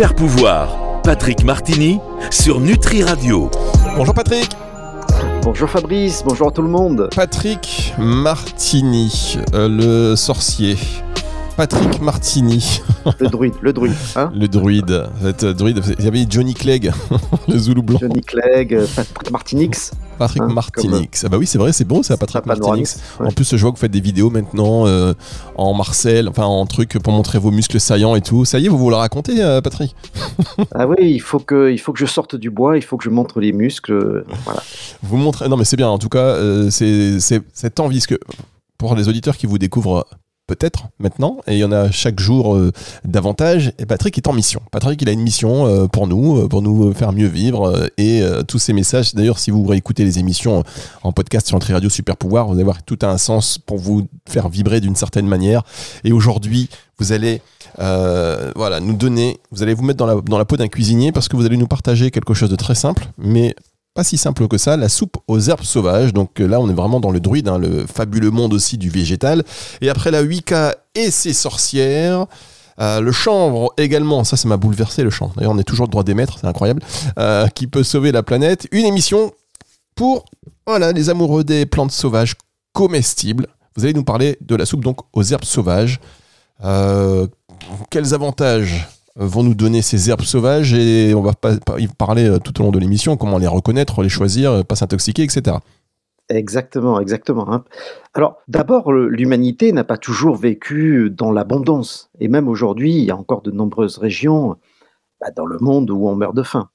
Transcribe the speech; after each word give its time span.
Super 0.00 0.14
pouvoir, 0.14 1.02
Patrick 1.02 1.44
Martini 1.44 2.00
sur 2.30 2.58
Nutri 2.58 3.02
Radio. 3.02 3.50
Bonjour 3.98 4.14
Patrick. 4.14 4.48
Bonjour 5.42 5.68
Fabrice, 5.68 6.22
bonjour 6.24 6.54
tout 6.54 6.62
le 6.62 6.70
monde. 6.70 7.10
Patrick 7.14 7.92
Martini, 7.98 9.36
euh, 9.52 9.68
le 9.68 10.16
sorcier. 10.16 10.78
Patrick 11.56 12.00
Martini. 12.00 12.80
Le 13.18 13.28
druide, 13.28 13.54
le 13.60 13.72
druide. 13.72 13.94
Hein 14.16 14.32
le 14.34 14.48
druide. 14.48 15.08
Vous 15.20 15.52
druide. 15.52 15.82
Il 15.98 16.04
y 16.04 16.08
avait 16.08 16.26
Johnny 16.28 16.54
Clegg, 16.54 16.90
le 17.48 17.58
Zoulou 17.58 17.82
blanc. 17.82 17.98
Johnny 18.00 18.20
Clegg, 18.20 18.74
euh, 18.74 18.86
Patrick 18.94 19.30
Martinix. 19.30 19.92
Patrick 20.18 20.42
hein, 20.42 20.48
Martinix. 20.48 21.24
Ah 21.24 21.28
bah 21.28 21.38
oui, 21.38 21.46
c'est 21.46 21.58
vrai, 21.58 21.72
c'est 21.72 21.84
bon, 21.84 22.02
c'est 22.02 22.16
Patrick 22.18 22.46
Martinix. 22.46 23.00
En 23.18 23.30
plus, 23.32 23.56
je 23.56 23.60
vois 23.60 23.70
que 23.70 23.76
vous 23.76 23.80
faites 23.80 23.90
des 23.90 24.00
vidéos 24.00 24.30
maintenant 24.30 24.86
euh, 24.86 25.14
en 25.56 25.74
Marcel, 25.74 26.28
enfin 26.28 26.44
en 26.44 26.66
truc 26.66 26.98
pour 26.98 27.12
montrer 27.12 27.38
vos 27.38 27.50
muscles 27.50 27.80
saillants 27.80 28.16
et 28.16 28.20
tout. 28.20 28.44
Ça 28.44 28.58
y 28.58 28.66
est, 28.66 28.68
vous 28.68 28.78
vous 28.78 28.90
le 28.90 28.96
racontez, 28.96 29.42
euh, 29.42 29.60
Patrick? 29.60 29.94
Ah 30.74 30.86
oui, 30.86 30.96
il 31.00 31.20
faut 31.20 31.40
que, 31.40 31.70
il 31.70 31.78
faut 31.78 31.92
que 31.92 31.98
je 31.98 32.06
sorte 32.06 32.36
du 32.36 32.50
bois, 32.50 32.76
il 32.76 32.82
faut 32.82 32.96
que 32.96 33.04
je 33.04 33.10
montre 33.10 33.40
les 33.40 33.52
muscles. 33.52 34.24
Voilà. 34.44 34.62
Vous 35.02 35.16
montrez. 35.16 35.48
Non, 35.48 35.56
mais 35.56 35.64
c'est 35.64 35.76
bien. 35.76 35.88
En 35.88 35.98
tout 35.98 36.08
cas, 36.08 36.36
c'est 36.70 37.18
cette 37.20 37.80
envie, 37.80 38.00
que 38.00 38.18
pour 38.78 38.94
les 38.94 39.08
auditeurs 39.08 39.36
qui 39.36 39.46
vous 39.46 39.58
découvrent 39.58 40.06
peut-être 40.50 40.88
maintenant, 40.98 41.36
et 41.46 41.52
il 41.52 41.58
y 41.58 41.64
en 41.64 41.70
a 41.70 41.92
chaque 41.92 42.18
jour 42.18 42.56
euh, 42.56 42.72
davantage. 43.04 43.72
Et 43.78 43.86
Patrick 43.86 44.18
est 44.18 44.26
en 44.26 44.32
mission. 44.32 44.60
Patrick, 44.72 45.00
il 45.00 45.08
a 45.08 45.12
une 45.12 45.20
mission 45.20 45.68
euh, 45.68 45.86
pour 45.86 46.08
nous, 46.08 46.38
euh, 46.38 46.48
pour 46.48 46.60
nous 46.60 46.92
faire 46.92 47.12
mieux 47.12 47.28
vivre. 47.28 47.88
et 47.98 48.22
tous 48.48 48.58
ces 48.58 48.72
messages, 48.72 49.14
d'ailleurs, 49.14 49.38
si 49.38 49.52
vous 49.52 49.64
réécoutez 49.64 50.04
les 50.04 50.18
émissions 50.18 50.64
en 51.02 51.12
podcast 51.12 51.46
sur 51.46 51.56
Nutri 51.56 51.72
Radio 51.72 51.88
Super 51.88 52.16
Pouvoir, 52.16 52.48
vous 52.48 52.54
allez 52.54 52.64
voir 52.64 52.82
tout 52.82 52.98
a 53.02 53.06
un 53.06 53.18
sens 53.18 53.58
pour 53.58 53.78
vous 53.78 54.08
faire 54.28 54.48
vibrer 54.48 54.80
d'une 54.80 54.96
certaine 54.96 55.26
manière. 55.26 55.62
Et 56.02 56.12
aujourd'hui, 56.12 56.68
vous 56.98 57.12
allez 57.12 57.42
voilà, 57.78 58.80
nous 58.80 58.94
donner, 58.94 59.38
vous 59.52 59.62
allez 59.62 59.74
vous 59.74 59.84
mettre 59.84 59.98
dans 59.98 60.06
la, 60.06 60.20
dans 60.20 60.38
la 60.38 60.44
peau 60.44 60.56
d'un 60.56 60.68
cuisinier 60.68 61.12
parce 61.12 61.28
que 61.28 61.36
vous 61.36 61.46
allez 61.46 61.56
nous 61.56 61.68
partager 61.68 62.10
quelque 62.10 62.34
chose 62.34 62.50
de 62.50 62.56
très 62.56 62.74
simple, 62.74 63.06
mais 63.18 63.54
pas 63.94 64.04
si 64.04 64.16
simple 64.16 64.46
que 64.48 64.58
ça, 64.58 64.76
la 64.76 64.88
soupe 64.88 65.16
aux 65.26 65.40
herbes 65.40 65.62
sauvages. 65.62 66.12
Donc 66.12 66.40
euh, 66.40 66.46
là, 66.46 66.60
on 66.60 66.68
est 66.68 66.74
vraiment 66.74 67.00
dans 67.00 67.10
le 67.10 67.20
druide, 67.20 67.48
hein, 67.48 67.58
le 67.58 67.86
fabuleux 67.86 68.30
monde 68.30 68.52
aussi 68.52 68.78
du 68.78 68.88
végétal. 68.88 69.44
Et 69.80 69.90
après 69.90 70.10
la 70.10 70.22
Wicca 70.22 70.76
et 70.94 71.10
ses 71.10 71.32
sorcières, 71.32 72.26
euh, 72.80 73.00
le 73.00 73.12
chanvre 73.12 73.72
également, 73.76 74.24
ça 74.24 74.36
ça 74.36 74.48
m'a 74.48 74.56
bouleversé 74.56 75.02
le 75.02 75.10
chanvre. 75.10 75.34
D'ailleurs, 75.36 75.52
on 75.52 75.58
est 75.58 75.64
toujours 75.64 75.86
le 75.86 75.90
droit 75.90 76.04
d'émettre, 76.04 76.38
c'est 76.40 76.46
incroyable. 76.46 76.82
Euh, 77.18 77.46
qui 77.48 77.66
peut 77.66 77.82
sauver 77.82 78.12
la 78.12 78.22
planète. 78.22 78.68
Une 78.70 78.86
émission 78.86 79.32
pour 79.94 80.24
voilà, 80.66 80.92
les 80.92 81.10
amoureux 81.10 81.44
des 81.44 81.66
plantes 81.66 81.92
sauvages 81.92 82.34
comestibles. 82.72 83.48
Vous 83.76 83.84
allez 83.84 83.94
nous 83.94 84.04
parler 84.04 84.38
de 84.40 84.54
la 84.54 84.66
soupe 84.66 84.84
donc 84.84 85.00
aux 85.12 85.22
herbes 85.22 85.44
sauvages. 85.44 86.00
quels 87.90 88.14
avantages 88.14 88.86
vont 89.16 89.42
nous 89.42 89.54
donner 89.54 89.82
ces 89.82 90.10
herbes 90.10 90.22
sauvages 90.22 90.72
et 90.72 91.14
on 91.14 91.22
va 91.22 91.32
parler 91.98 92.28
euh, 92.28 92.38
tout 92.38 92.60
au 92.60 92.64
long 92.64 92.70
de 92.70 92.78
l'émission, 92.78 93.16
comment 93.16 93.38
les 93.38 93.46
reconnaître, 93.46 94.02
les 94.02 94.08
choisir, 94.08 94.52
euh, 94.52 94.62
pas 94.62 94.76
s'intoxiquer, 94.76 95.22
etc. 95.22 95.56
Exactement, 96.28 97.00
exactement. 97.00 97.52
Hein. 97.52 97.64
Alors 98.14 98.36
d'abord, 98.46 98.92
l'humanité 98.92 99.72
n'a 99.72 99.82
pas 99.82 99.98
toujours 99.98 100.36
vécu 100.36 101.10
dans 101.10 101.32
l'abondance. 101.32 102.10
Et 102.20 102.28
même 102.28 102.48
aujourd'hui, 102.48 102.94
il 102.94 103.04
y 103.04 103.10
a 103.10 103.16
encore 103.16 103.42
de 103.42 103.50
nombreuses 103.50 103.98
régions 103.98 104.56
bah, 105.20 105.32
dans 105.34 105.46
le 105.46 105.58
monde 105.58 105.90
où 105.90 106.06
on 106.08 106.14
meurt 106.14 106.36
de 106.36 106.44
faim. 106.44 106.70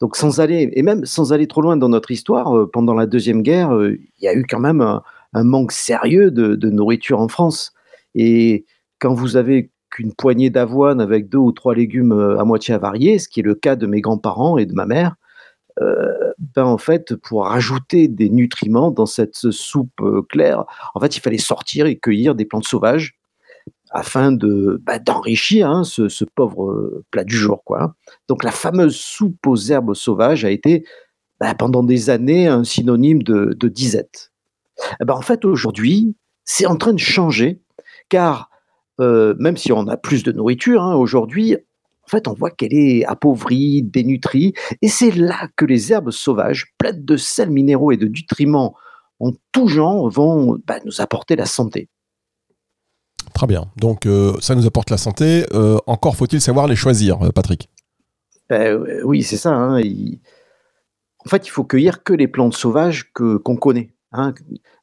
Donc 0.00 0.16
sans 0.16 0.40
aller, 0.40 0.70
et 0.72 0.82
même 0.82 1.04
sans 1.04 1.32
aller 1.32 1.48
trop 1.48 1.60
loin 1.60 1.76
dans 1.76 1.88
notre 1.88 2.12
histoire, 2.12 2.56
euh, 2.56 2.70
pendant 2.72 2.94
la 2.94 3.06
Deuxième 3.06 3.42
Guerre, 3.42 3.72
il 3.82 4.24
y 4.24 4.28
a 4.28 4.34
eu 4.34 4.46
quand 4.48 4.60
même 4.60 4.80
un, 4.80 5.02
manque 5.44 5.72
sérieux 5.72 6.30
de, 6.30 6.70
nourriture 6.70 7.20
en 7.20 7.26
France. 7.26 7.72
Et 8.14 8.64
quand 9.00 9.12
vous 9.12 9.36
avez 9.36 9.72
qu'une 9.90 10.14
poignée 10.14 10.50
d'avoine 10.50 11.00
avec 11.00 11.28
deux 11.28 11.38
ou 11.38 11.52
trois 11.52 11.74
légumes 11.74 12.12
euh, 12.12 12.38
à 12.38 12.44
moitié 12.44 12.74
avariés, 12.74 13.18
ce 13.18 13.28
qui 13.28 13.40
est 13.40 13.44
le 13.44 13.54
cas 13.54 13.76
de 13.76 13.86
mes 13.86 14.00
grands-parents 14.00 14.58
et 14.58 14.66
de 14.66 14.72
ma 14.72 14.86
mère, 14.86 15.16
euh, 15.80 16.32
ben 16.54 16.64
en 16.64 16.78
fait, 16.78 17.14
pour 17.16 17.46
rajouter 17.46 18.08
des 18.08 18.28
nutriments 18.28 18.90
dans 18.90 19.06
cette 19.06 19.50
soupe 19.50 20.00
euh, 20.00 20.22
claire, 20.28 20.64
en 20.94 21.00
fait, 21.00 21.16
il 21.16 21.20
fallait 21.20 21.38
sortir 21.38 21.86
et 21.86 21.98
cueillir 21.98 22.34
des 22.34 22.44
plantes 22.44 22.66
sauvages 22.66 23.18
afin 23.92 24.30
de 24.30 24.80
bah, 24.84 24.98
d'enrichir 24.98 25.68
hein, 25.68 25.82
ce, 25.84 26.24
pauvre 26.24 27.02
plat 27.10 27.24
du 27.24 27.36
jour, 27.36 27.64
quoi. 27.64 27.94
Donc 28.28 28.44
la 28.44 28.52
fameuse 28.52 28.96
soupe 28.96 29.46
aux 29.46 29.56
herbes 29.56 29.94
sauvages 29.94 30.44
a 30.44 30.50
été 30.50 30.84
bah, 31.40 31.54
pendant 31.54 31.82
des 31.82 32.10
années 32.10 32.46
un 32.46 32.62
synonyme 32.62 33.22
de, 33.22 33.68
disette. 33.68 34.32
Eh 35.00 35.04
ben, 35.04 35.14
en 35.14 35.22
fait, 35.22 35.44
aujourd'hui, 35.44 36.14
c'est 36.44 36.66
en 36.66 36.76
train 36.76 36.92
de 36.92 36.98
changer, 36.98 37.60
car 38.08 38.49
euh, 39.00 39.34
même 39.38 39.56
si 39.56 39.72
on 39.72 39.86
a 39.88 39.96
plus 39.96 40.22
de 40.22 40.32
nourriture 40.32 40.82
hein, 40.82 40.94
aujourd'hui, 40.94 41.56
en 41.56 42.08
fait, 42.08 42.28
on 42.28 42.34
voit 42.34 42.50
qu'elle 42.50 42.74
est 42.74 43.04
appauvrie, 43.04 43.82
dénutrie, 43.82 44.52
et 44.82 44.88
c'est 44.88 45.12
là 45.12 45.48
que 45.56 45.64
les 45.64 45.92
herbes 45.92 46.10
sauvages, 46.10 46.74
pleines 46.76 47.04
de 47.04 47.16
sels 47.16 47.50
minéraux 47.50 47.92
et 47.92 47.96
de 47.96 48.06
nutriments 48.06 48.74
en 49.20 49.32
tout 49.52 49.68
genre, 49.68 50.08
vont 50.10 50.58
bah, 50.66 50.78
nous 50.84 51.00
apporter 51.00 51.36
la 51.36 51.46
santé. 51.46 51.88
Très 53.34 53.46
bien. 53.46 53.66
Donc, 53.76 54.06
euh, 54.06 54.32
ça 54.40 54.54
nous 54.54 54.66
apporte 54.66 54.90
la 54.90 54.96
santé. 54.96 55.44
Euh, 55.52 55.78
encore 55.86 56.16
faut-il 56.16 56.40
savoir 56.40 56.66
les 56.66 56.74
choisir, 56.74 57.18
Patrick 57.34 57.68
ben, 58.48 58.82
Oui, 59.04 59.22
c'est 59.22 59.36
ça. 59.36 59.50
Hein. 59.50 59.80
En 61.24 61.28
fait, 61.28 61.46
il 61.46 61.50
faut 61.50 61.64
cueillir 61.64 62.02
que 62.02 62.12
les 62.12 62.28
plantes 62.28 62.54
sauvages 62.54 63.12
que 63.12 63.36
qu'on 63.36 63.56
connaît. 63.56 63.92
Hein. 64.12 64.34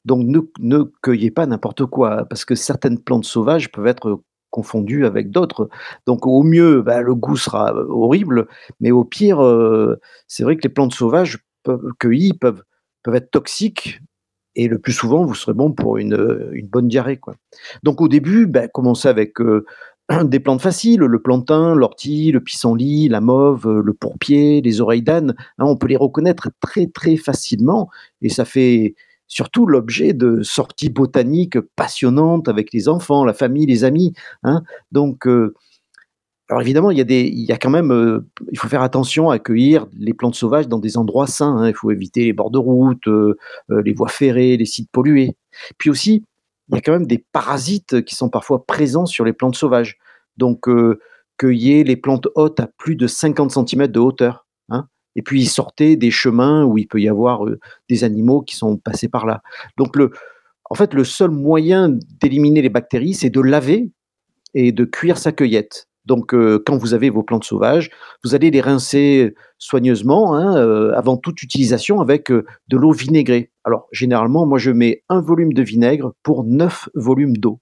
Donc 0.05 0.25
ne, 0.59 0.83
cueillez 1.01 1.31
pas 1.31 1.45
n'importe 1.45 1.85
quoi, 1.85 2.25
parce 2.29 2.45
que 2.45 2.55
certaines 2.55 2.99
plantes 2.99 3.25
sauvages 3.25 3.71
peuvent 3.71 3.87
être 3.87 4.21
confondues 4.49 5.05
avec 5.05 5.31
d'autres. 5.31 5.69
Donc 6.05 6.25
au 6.25 6.43
mieux, 6.43 6.81
bah, 6.81 7.01
le 7.01 7.15
goût 7.15 7.37
sera 7.37 7.73
euh, 7.73 7.85
horrible, 7.89 8.47
mais 8.79 8.91
au 8.91 9.03
pire, 9.03 9.43
euh, 9.43 9.99
c'est 10.27 10.43
vrai 10.43 10.55
que 10.55 10.63
les 10.63 10.73
plantes 10.73 10.93
sauvages 10.93 11.39
cueillies 11.99 12.33
peuvent, 12.33 12.63
être 13.13 13.31
toxiques, 13.31 14.01
et 14.55 14.67
le 14.67 14.79
plus 14.79 14.91
souvent, 14.91 15.23
vous 15.23 15.35
serez 15.35 15.53
bon 15.53 15.71
pour 15.71 15.97
une, 15.97 16.17
bonne 16.69 16.89
diarrhée. 16.89 17.21
Donc 17.83 18.01
au 18.01 18.09
début, 18.09 18.47
bah, 18.47 18.67
commencez 18.67 19.07
avec 19.07 19.39
euh, 19.39 19.65
des 20.23 20.39
plantes 20.39 20.61
faciles, 20.61 20.99
le 20.99 21.21
plantain, 21.21 21.73
l'ortie, 21.75 22.31
le 22.31 22.41
pissenlit, 22.41 23.07
la 23.07 23.21
mauve, 23.21 23.69
le 23.69 23.93
pourpier, 23.93 24.61
les 24.61 24.81
oreilles 24.81 25.03
d'âne. 25.03 25.35
Hein, 25.57 25.65
on 25.65 25.77
peut 25.77 25.87
les 25.87 25.97
reconnaître 25.97 26.49
très 26.59 26.87
très 26.87 27.15
facilement, 27.15 27.89
et 28.21 28.29
ça 28.29 28.45
fait 28.45 28.95
surtout 29.27 29.65
l'objet 29.65 30.13
de 30.13 30.41
sorties 30.41 30.89
botaniques 30.89 31.59
passionnantes 31.75 32.47
avec 32.47 32.73
les 32.73 32.89
enfants, 32.89 33.25
la 33.25 33.33
famille, 33.33 33.65
les 33.65 33.83
amis. 33.83 34.13
Hein. 34.43 34.63
Donc, 34.91 35.27
euh, 35.27 35.53
alors 36.49 36.61
évidemment, 36.61 36.91
il 36.91 36.97
y 36.97 37.01
a 37.01 37.05
des, 37.05 37.23
il 37.23 37.43
y 37.43 37.51
a 37.51 37.57
quand 37.57 37.69
même, 37.69 37.91
euh, 37.91 38.25
il 38.51 38.57
faut 38.57 38.69
faire 38.69 38.81
attention 38.81 39.29
à 39.29 39.35
accueillir 39.35 39.85
les 39.97 40.13
plantes 40.13 40.35
sauvages 40.35 40.67
dans 40.67 40.79
des 40.79 40.97
endroits 40.97 41.27
sains. 41.27 41.57
Hein. 41.57 41.67
Il 41.67 41.75
faut 41.75 41.91
éviter 41.91 42.23
les 42.23 42.33
bords 42.33 42.51
de 42.51 42.57
route, 42.57 43.07
euh, 43.07 43.35
les 43.69 43.93
voies 43.93 44.07
ferrées, 44.07 44.55
les 44.55 44.65
sites 44.65 44.89
pollués. 44.91 45.35
Puis 45.77 45.89
aussi, 45.89 46.23
il 46.69 46.75
y 46.75 46.77
a 46.77 46.81
quand 46.81 46.93
même 46.93 47.07
des 47.07 47.23
parasites 47.31 48.03
qui 48.03 48.15
sont 48.15 48.29
parfois 48.29 48.65
présents 48.65 49.05
sur 49.05 49.25
les 49.25 49.33
plantes 49.33 49.55
sauvages. 49.55 49.97
Donc, 50.37 50.67
cueillez 51.37 51.83
les 51.83 51.95
plantes 51.95 52.27
hautes 52.35 52.59
à 52.59 52.67
plus 52.77 52.95
de 52.95 53.07
50 53.07 53.51
cm 53.51 53.87
de 53.87 53.99
hauteur 53.99 54.46
et 55.17 55.21
puis 55.21 55.41
ils 55.41 55.49
sortaient 55.49 55.97
des 55.97 56.11
chemins 56.11 56.63
où 56.63 56.77
il 56.77 56.87
peut 56.87 57.01
y 57.01 57.09
avoir 57.09 57.43
des 57.89 58.05
animaux 58.05 58.41
qui 58.41 58.55
sont 58.55 58.77
passés 58.77 59.09
par 59.09 59.25
là. 59.25 59.41
Donc 59.75 59.97
le, 59.97 60.11
en 60.69 60.75
fait, 60.75 60.93
le 60.93 61.03
seul 61.03 61.31
moyen 61.31 61.89
d'éliminer 62.21 62.61
les 62.61 62.69
bactéries, 62.69 63.13
c'est 63.13 63.29
de 63.29 63.41
laver 63.41 63.91
et 64.53 64.71
de 64.71 64.85
cuire 64.85 65.17
sa 65.17 65.31
cueillette. 65.31 65.87
Donc, 66.05 66.33
quand 66.33 66.77
vous 66.77 66.93
avez 66.93 67.09
vos 67.09 67.21
plantes 67.21 67.43
sauvages, 67.43 67.89
vous 68.23 68.33
allez 68.33 68.49
les 68.49 68.61
rincer 68.61 69.35
soigneusement 69.57 70.35
hein, 70.35 70.55
avant 70.95 71.17
toute 71.17 71.43
utilisation 71.43 71.99
avec 71.99 72.31
de 72.31 72.77
l'eau 72.77 72.93
vinaigrée. 72.93 73.51
Alors, 73.65 73.89
généralement, 73.91 74.45
moi, 74.45 74.57
je 74.57 74.71
mets 74.71 75.03
un 75.09 75.19
volume 75.19 75.51
de 75.51 75.61
vinaigre 75.61 76.13
pour 76.23 76.45
neuf 76.45 76.87
volumes 76.95 77.35
d'eau. 77.35 77.59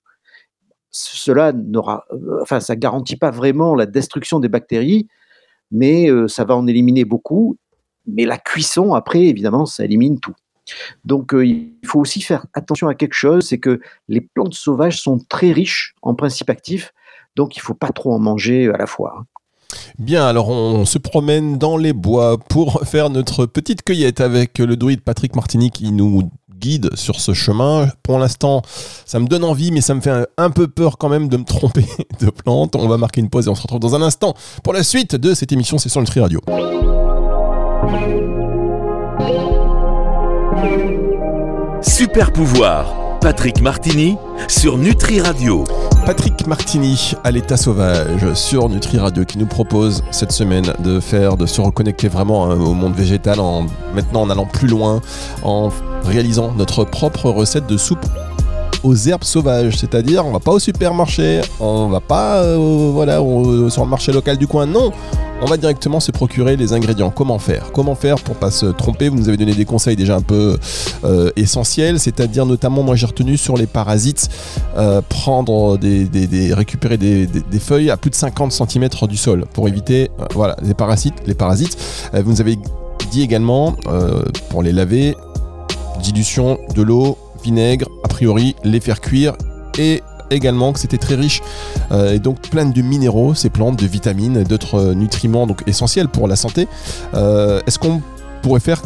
Cela 0.92 1.54
n'aura, 1.54 2.06
enfin, 2.42 2.60
ça 2.60 2.76
garantit 2.76 3.18
pas 3.18 3.32
vraiment 3.32 3.74
la 3.74 3.88
destruction 3.88 4.40
des 4.40 4.48
bactéries, 4.48 5.08
mais 5.76 6.10
euh, 6.10 6.28
ça 6.28 6.46
va 6.46 6.56
en 6.56 6.68
éliminer 6.68 7.04
beaucoup. 7.06 7.58
Mais 8.08 8.26
la 8.26 8.38
cuisson, 8.38 8.94
après, 8.94 9.24
évidemment, 9.24 9.66
ça 9.66 9.84
élimine 9.84 10.20
tout. 10.20 10.34
Donc, 11.04 11.34
euh, 11.34 11.46
il 11.46 11.76
faut 11.86 12.00
aussi 12.00 12.22
faire 12.22 12.46
attention 12.54 12.88
à 12.88 12.96
quelque 12.96 13.14
chose, 13.14 13.48
c'est 13.48 13.60
que 13.60 13.80
les 14.08 14.22
plantes 14.22 14.54
sauvages 14.54 15.02
sont 15.02 15.20
très 15.30 15.52
riches 15.52 15.94
en 16.02 16.16
principes 16.16 16.50
actifs, 16.50 16.94
donc 17.36 17.56
il 17.56 17.60
ne 17.60 17.64
faut 17.64 17.74
pas 17.74 17.90
trop 17.90 18.14
en 18.14 18.20
manger 18.20 18.70
à 18.70 18.78
la 18.78 18.88
fois. 18.88 19.26
Bien, 20.00 20.26
alors 20.26 20.50
on 20.50 20.86
se 20.86 20.98
promène 20.98 21.58
dans 21.58 21.78
les 21.78 21.94
bois 21.94 22.38
pour 22.38 22.82
faire 22.86 23.10
notre 23.10 23.46
petite 23.46 23.84
cueillette 23.84 24.22
avec 24.22 24.60
le 24.60 24.76
druide 24.78 25.02
Patrick 25.02 25.36
Martini 25.36 25.72
qui 25.72 25.92
nous 25.92 26.30
guide 26.60 26.96
sur 26.96 27.20
ce 27.20 27.34
chemin. 27.34 27.90
Pour 28.04 28.20
l'instant, 28.20 28.62
ça 29.06 29.20
me 29.20 29.28
donne 29.28 29.44
envie, 29.44 29.72
mais 29.72 29.82
ça 29.82 29.94
me 29.94 30.02
fait 30.02 30.26
un, 30.38 30.50
peu 30.50 30.68
peur 30.68 30.98
quand 30.98 31.10
même 31.10 31.28
de 31.30 31.38
me 31.38 31.44
tromper 31.44 31.86
de 32.20 32.30
plante. 32.30 32.76
On 32.76 32.88
va 32.88 32.98
marquer 32.98 33.22
une 33.22 33.30
pause 33.30 33.48
et 33.48 33.50
on 33.50 33.56
se 33.56 33.62
retrouve 33.62 33.80
dans 33.80 33.96
un 33.96 34.02
instant 34.02 34.34
pour 34.64 34.74
la 34.74 34.84
suite 34.84 35.16
de 35.16 35.34
cette 35.34 35.52
émission 35.52 35.78
C'est 35.78 35.90
sur 35.90 36.02
Nutri 36.02 36.20
Radio. 36.20 36.42
Super 41.82 42.34
pouvoir, 42.34 42.94
Patrick 43.26 43.60
Martini 43.60 44.18
sur 44.48 44.78
Nutri 44.78 45.20
Radio. 45.20 45.64
Patrick 46.06 46.46
Martini 46.46 47.14
à 47.24 47.32
l'état 47.32 47.58
sauvage 47.58 48.36
sur 48.36 48.70
Nutri 48.70 49.00
Radio 49.00 49.26
qui 49.26 49.40
nous 49.40 49.48
propose 49.48 50.04
cette 50.12 50.32
semaine 50.32 50.76
de 50.78 51.00
faire, 51.00 51.36
de 51.36 51.48
se 51.48 51.60
reconnecter 51.60 52.08
vraiment 52.08 52.46
hein, 52.46 52.60
au 52.60 52.76
monde 52.76 52.94
végétal 52.94 53.40
en 53.40 53.66
maintenant 53.96 54.22
en 54.22 54.30
allant 54.30 54.46
plus 54.46 54.68
loin, 54.68 55.02
en 55.42 55.72
réalisant 56.04 56.54
notre 56.56 56.84
propre 56.84 57.32
recette 57.32 57.66
de 57.66 57.78
soupe 57.78 58.06
aux 58.84 58.96
herbes 58.96 59.24
sauvages, 59.24 59.76
c'est-à-dire 59.78 60.24
on 60.24 60.32
va 60.32 60.40
pas 60.40 60.52
au 60.52 60.60
supermarché, 60.60 61.42
on 61.60 61.88
va 61.88 62.02
pas 62.02 62.44
euh, 62.44 62.92
voilà 62.94 63.16
sur 63.70 63.84
le 63.84 63.90
marché 63.90 64.12
local 64.12 64.38
du 64.38 64.46
coin, 64.46 64.68
non, 64.68 64.92
on 65.42 65.46
va 65.46 65.58
directement 65.58 66.00
se 66.00 66.12
procurer 66.12 66.56
les 66.56 66.74
ingrédients. 66.74 67.10
Comment 67.10 67.40
faire? 67.40 67.72
Comment 67.72 67.96
faire 67.96 68.18
pour 68.18 68.36
pas 68.36 68.52
se 68.52 68.66
tromper? 68.68 69.10
Vous 69.10 69.18
nous 69.18 69.28
avez 69.28 69.38
donné 69.38 69.54
des 69.54 69.66
conseils 69.66 69.96
déjà 69.96 70.16
un 70.16 70.22
peu 70.22 70.58
euh, 71.04 71.32
essentiels, 71.36 72.00
c'est-à-dire 72.00 72.46
notamment 72.46 72.84
moi 72.84 72.96
j'ai 72.96 73.06
retenu 73.06 73.38
sur 73.38 73.58
les 73.58 73.68
parasites, 73.68 74.30
euh, 74.78 75.02
prendre 75.08 75.78
des, 75.78 76.08
récupérer 76.54 76.98
des, 76.98 77.28
feuilles 77.60 77.90
à 77.90 77.98
plus 77.98 78.10
de 78.10 78.16
50 78.16 78.52
cm 78.52 78.90
du 79.08 79.18
sol 79.18 79.46
pour 79.54 79.68
éviter 79.68 80.10
voilà 80.34 80.56
les 80.62 80.74
parasites. 80.74 81.16
Les 81.26 81.36
parasites. 81.36 81.78
vous 82.14 82.32
nous 82.32 82.42
avez 82.42 82.58
dit 83.12 83.22
également 83.22 83.76
pour 84.50 84.64
les 84.64 84.72
laver, 84.72 85.16
dilution 86.02 86.58
de 86.76 86.82
l'eau 86.82 87.18
vinaigre, 87.44 87.88
a 88.04 88.08
priori 88.08 88.56
les 88.64 88.80
faire 88.80 89.02
cuire 89.02 89.34
et 89.78 90.02
également 90.32 90.74
que 90.74 90.80
c'était 90.80 90.98
très 90.98 91.16
riche 91.16 91.42
euh, 91.92 92.14
et 92.14 92.20
donc 92.20 92.42
plein 92.50 92.66
de 92.66 92.82
minéraux, 92.82 93.34
ces 93.34 93.50
plantes, 93.50 93.80
de 93.80 93.86
vitamines, 93.86 94.44
d'autres 94.44 94.94
nutriments 94.94 95.48
donc 95.48 95.68
essentiels 95.68 96.08
pour 96.08 96.28
la 96.28 96.36
santé. 96.36 96.68
Euh, 97.14 97.60
est-ce 97.68 97.80
qu'on 97.80 98.02
pourrait 98.42 98.60
faire 98.60 98.82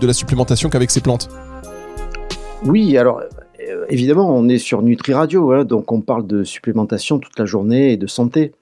de 0.00 0.06
la 0.06 0.12
supplémentation 0.12 0.68
qu'avec 0.70 0.90
ces 0.90 1.00
plantes? 1.00 1.28
Oui, 2.64 2.96
alors 2.96 3.20
euh, 3.68 3.84
évidemment, 3.88 4.28
on 4.34 4.48
est 4.48 4.58
sur 4.58 4.82
Nutri 4.82 5.12
Radio, 5.12 5.52
hein, 5.52 5.64
donc 5.64 5.92
on 5.92 6.00
parle 6.00 6.26
de 6.26 6.44
supplémentation 6.44 7.18
toute 7.18 7.38
la 7.38 7.44
journée 7.44 7.92
et 7.92 7.96
de 7.96 8.06
santé. 8.06 8.52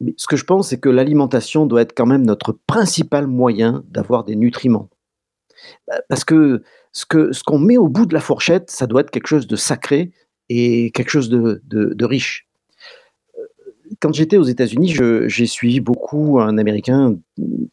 Mais 0.00 0.14
ce 0.16 0.26
que 0.26 0.36
je 0.36 0.44
pense, 0.44 0.68
c'est 0.68 0.80
que 0.80 0.88
l'alimentation 0.88 1.66
doit 1.66 1.82
être 1.82 1.94
quand 1.94 2.06
même 2.06 2.26
notre 2.26 2.58
principal 2.66 3.26
moyen 3.26 3.84
d'avoir 3.88 4.24
des 4.24 4.36
nutriments. 4.36 4.88
Bah, 5.86 6.00
parce 6.08 6.24
que 6.24 6.62
ce 6.92 7.06
qu'on 7.06 7.32
ce 7.32 7.42
qu'on 7.44 7.58
met 7.58 7.78
au 7.78 7.88
bout 7.88 8.06
de 8.06 8.14
la 8.14 8.20
fourchette, 8.20 8.70
ça 8.70 8.86
doit 8.86 9.02
être 9.02 9.10
quelque 9.10 9.28
chose 9.28 9.46
de 9.46 9.56
sacré 9.56 10.12
et 10.52 10.90
quelque 10.90 11.10
chose 11.10 11.30
de, 11.30 11.62
de, 11.64 12.04
riche. 12.04 12.46
Euh, 13.38 13.42
quand 14.00 14.12
j'étais 14.12 14.36
aux 14.36 14.44
États-Unis, 14.44 14.94
j'ai 15.26 15.46
suivi 15.46 15.80
beaucoup 15.80 16.40
un 16.40 16.58
Américain 16.58 17.16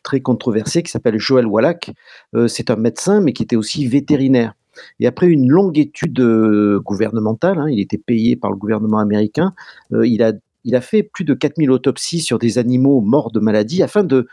très 0.02 0.22
controversé 0.22 0.82
qui 0.82 0.90
s'appelle 0.90 1.20
Joel 1.20 1.46
Wallach. 1.46 1.92
Euh, 2.36 2.48
c'est 2.48 2.70
un 2.70 2.78
médecin, 2.78 3.20
mais 3.20 3.34
qui 3.34 3.44
était 3.44 3.58
aussi 3.58 3.86
vétérinaire. 3.88 4.54
Et 5.02 5.08
après 5.08 5.28
une 5.28 5.50
longue 5.50 5.78
étude 5.78 6.20
euh, 6.22 6.80
gouvernementale, 6.80 7.60
hein, 7.60 7.68
il 7.70 7.82
était 7.82 7.98
payé 7.98 8.38
par 8.38 8.50
le 8.50 8.56
gouvernement 8.56 9.00
américain, 9.00 9.54
il, 9.92 10.24
a, 10.24 10.32
il 10.64 10.76
a 10.76 10.82
fait 10.82 11.04
plus 11.04 11.26
de 11.26 11.34
4000 11.34 11.70
autopsies 11.70 12.22
sur 12.22 12.40
des 12.40 12.58
animaux 12.58 13.02
morts 13.02 13.32
de 13.32 13.42
maladie 13.42 13.84
afin 13.84 14.04
de, 14.04 14.28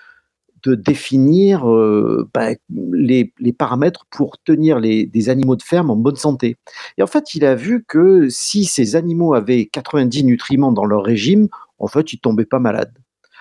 de 0.62 0.74
définir 0.74 1.70
euh, 1.70 2.28
bah, 2.34 2.50
les, 2.70 3.32
paramètres 3.56 4.06
pour 4.10 4.38
tenir 4.38 4.80
les, 4.80 5.06
des 5.06 5.28
animaux 5.28 5.56
de 5.56 5.62
ferme 5.62 5.90
en 5.90 5.96
bonne 5.96 6.16
santé. 6.16 6.56
Et 6.98 7.02
en 7.02 7.06
fait, 7.06 7.34
il 7.34 7.44
a 7.44 7.54
vu 7.54 7.84
que 7.86 8.28
si 8.28 8.64
ces 8.64 8.96
animaux 8.96 9.34
avaient 9.34 9.66
90 9.66 10.24
nutriments 10.24 10.72
dans 10.72 10.84
leur 10.84 11.04
régime, 11.04 11.48
en 11.78 11.86
fait, 11.86 12.12
ils 12.12 12.18
tombaient 12.18 12.46
pas 12.46 12.58
malades. 12.58 12.92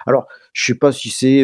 Alors, 0.08 0.28
je 0.54 0.72
ne 0.72 0.76
sais 0.76 0.80
pas 0.80 0.92
si 0.92 1.10
c'est 1.10 1.44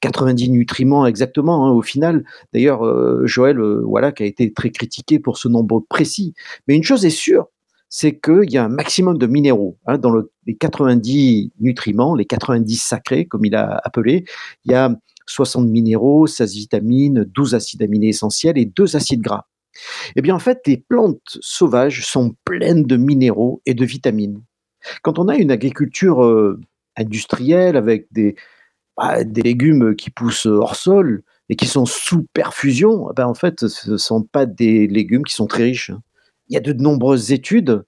90 0.00 0.48
euh, 0.48 0.52
nutriments 0.52 1.06
exactement 1.06 1.66
hein, 1.66 1.70
au 1.70 1.82
final. 1.82 2.24
D'ailleurs, 2.52 2.84
euh, 2.84 3.26
Joël 3.26 3.58
voilà, 3.58 4.12
qui 4.12 4.22
a 4.22 4.26
été 4.26 4.52
très 4.52 4.70
critiqué 4.70 5.18
pour 5.18 5.38
ce 5.38 5.48
nombre 5.48 5.80
précis. 5.88 6.34
Mais 6.68 6.76
une 6.76 6.82
chose 6.82 7.06
est 7.06 7.10
sûre, 7.10 7.48
c'est 7.96 8.18
qu'il 8.18 8.50
y 8.50 8.58
a 8.58 8.64
un 8.64 8.68
maximum 8.68 9.18
de 9.18 9.28
minéraux. 9.28 9.78
Hein, 9.86 9.98
dans 9.98 10.12
les 10.46 10.56
90 10.56 11.52
nutriments, 11.60 12.16
les 12.16 12.24
90 12.24 12.76
sacrés, 12.82 13.24
comme 13.24 13.44
il 13.44 13.54
a 13.54 13.80
appelé, 13.84 14.24
il 14.64 14.72
y 14.72 14.74
a 14.74 14.92
60 15.26 15.68
minéraux, 15.68 16.26
16 16.26 16.54
vitamines, 16.54 17.22
12 17.22 17.54
acides 17.54 17.82
aminés 17.82 18.08
essentiels 18.08 18.58
et 18.58 18.64
2 18.64 18.96
acides 18.96 19.20
gras. 19.20 19.44
Eh 20.16 20.22
bien, 20.22 20.34
en 20.34 20.40
fait, 20.40 20.62
les 20.66 20.76
plantes 20.76 21.38
sauvages 21.40 22.04
sont 22.04 22.34
pleines 22.44 22.82
de 22.82 22.96
minéraux 22.96 23.62
et 23.64 23.74
de 23.74 23.84
vitamines. 23.84 24.42
Quand 25.02 25.20
on 25.20 25.28
a 25.28 25.36
une 25.36 25.52
agriculture 25.52 26.24
euh, 26.24 26.60
industrielle 26.96 27.76
avec 27.76 28.08
des, 28.10 28.34
bah, 28.96 29.22
des 29.22 29.42
légumes 29.42 29.94
qui 29.94 30.10
poussent 30.10 30.46
hors 30.46 30.74
sol 30.74 31.22
et 31.48 31.54
qui 31.54 31.68
sont 31.68 31.86
sous 31.86 32.26
perfusion, 32.32 33.08
eh 33.12 33.14
ben, 33.14 33.28
en 33.28 33.34
fait, 33.34 33.68
ce 33.68 33.92
ne 33.92 33.96
sont 33.98 34.24
pas 34.24 34.46
des 34.46 34.88
légumes 34.88 35.22
qui 35.22 35.34
sont 35.34 35.46
très 35.46 35.62
riches. 35.62 35.92
Il 36.48 36.54
y 36.54 36.56
a 36.56 36.60
de 36.60 36.72
nombreuses 36.72 37.32
études 37.32 37.84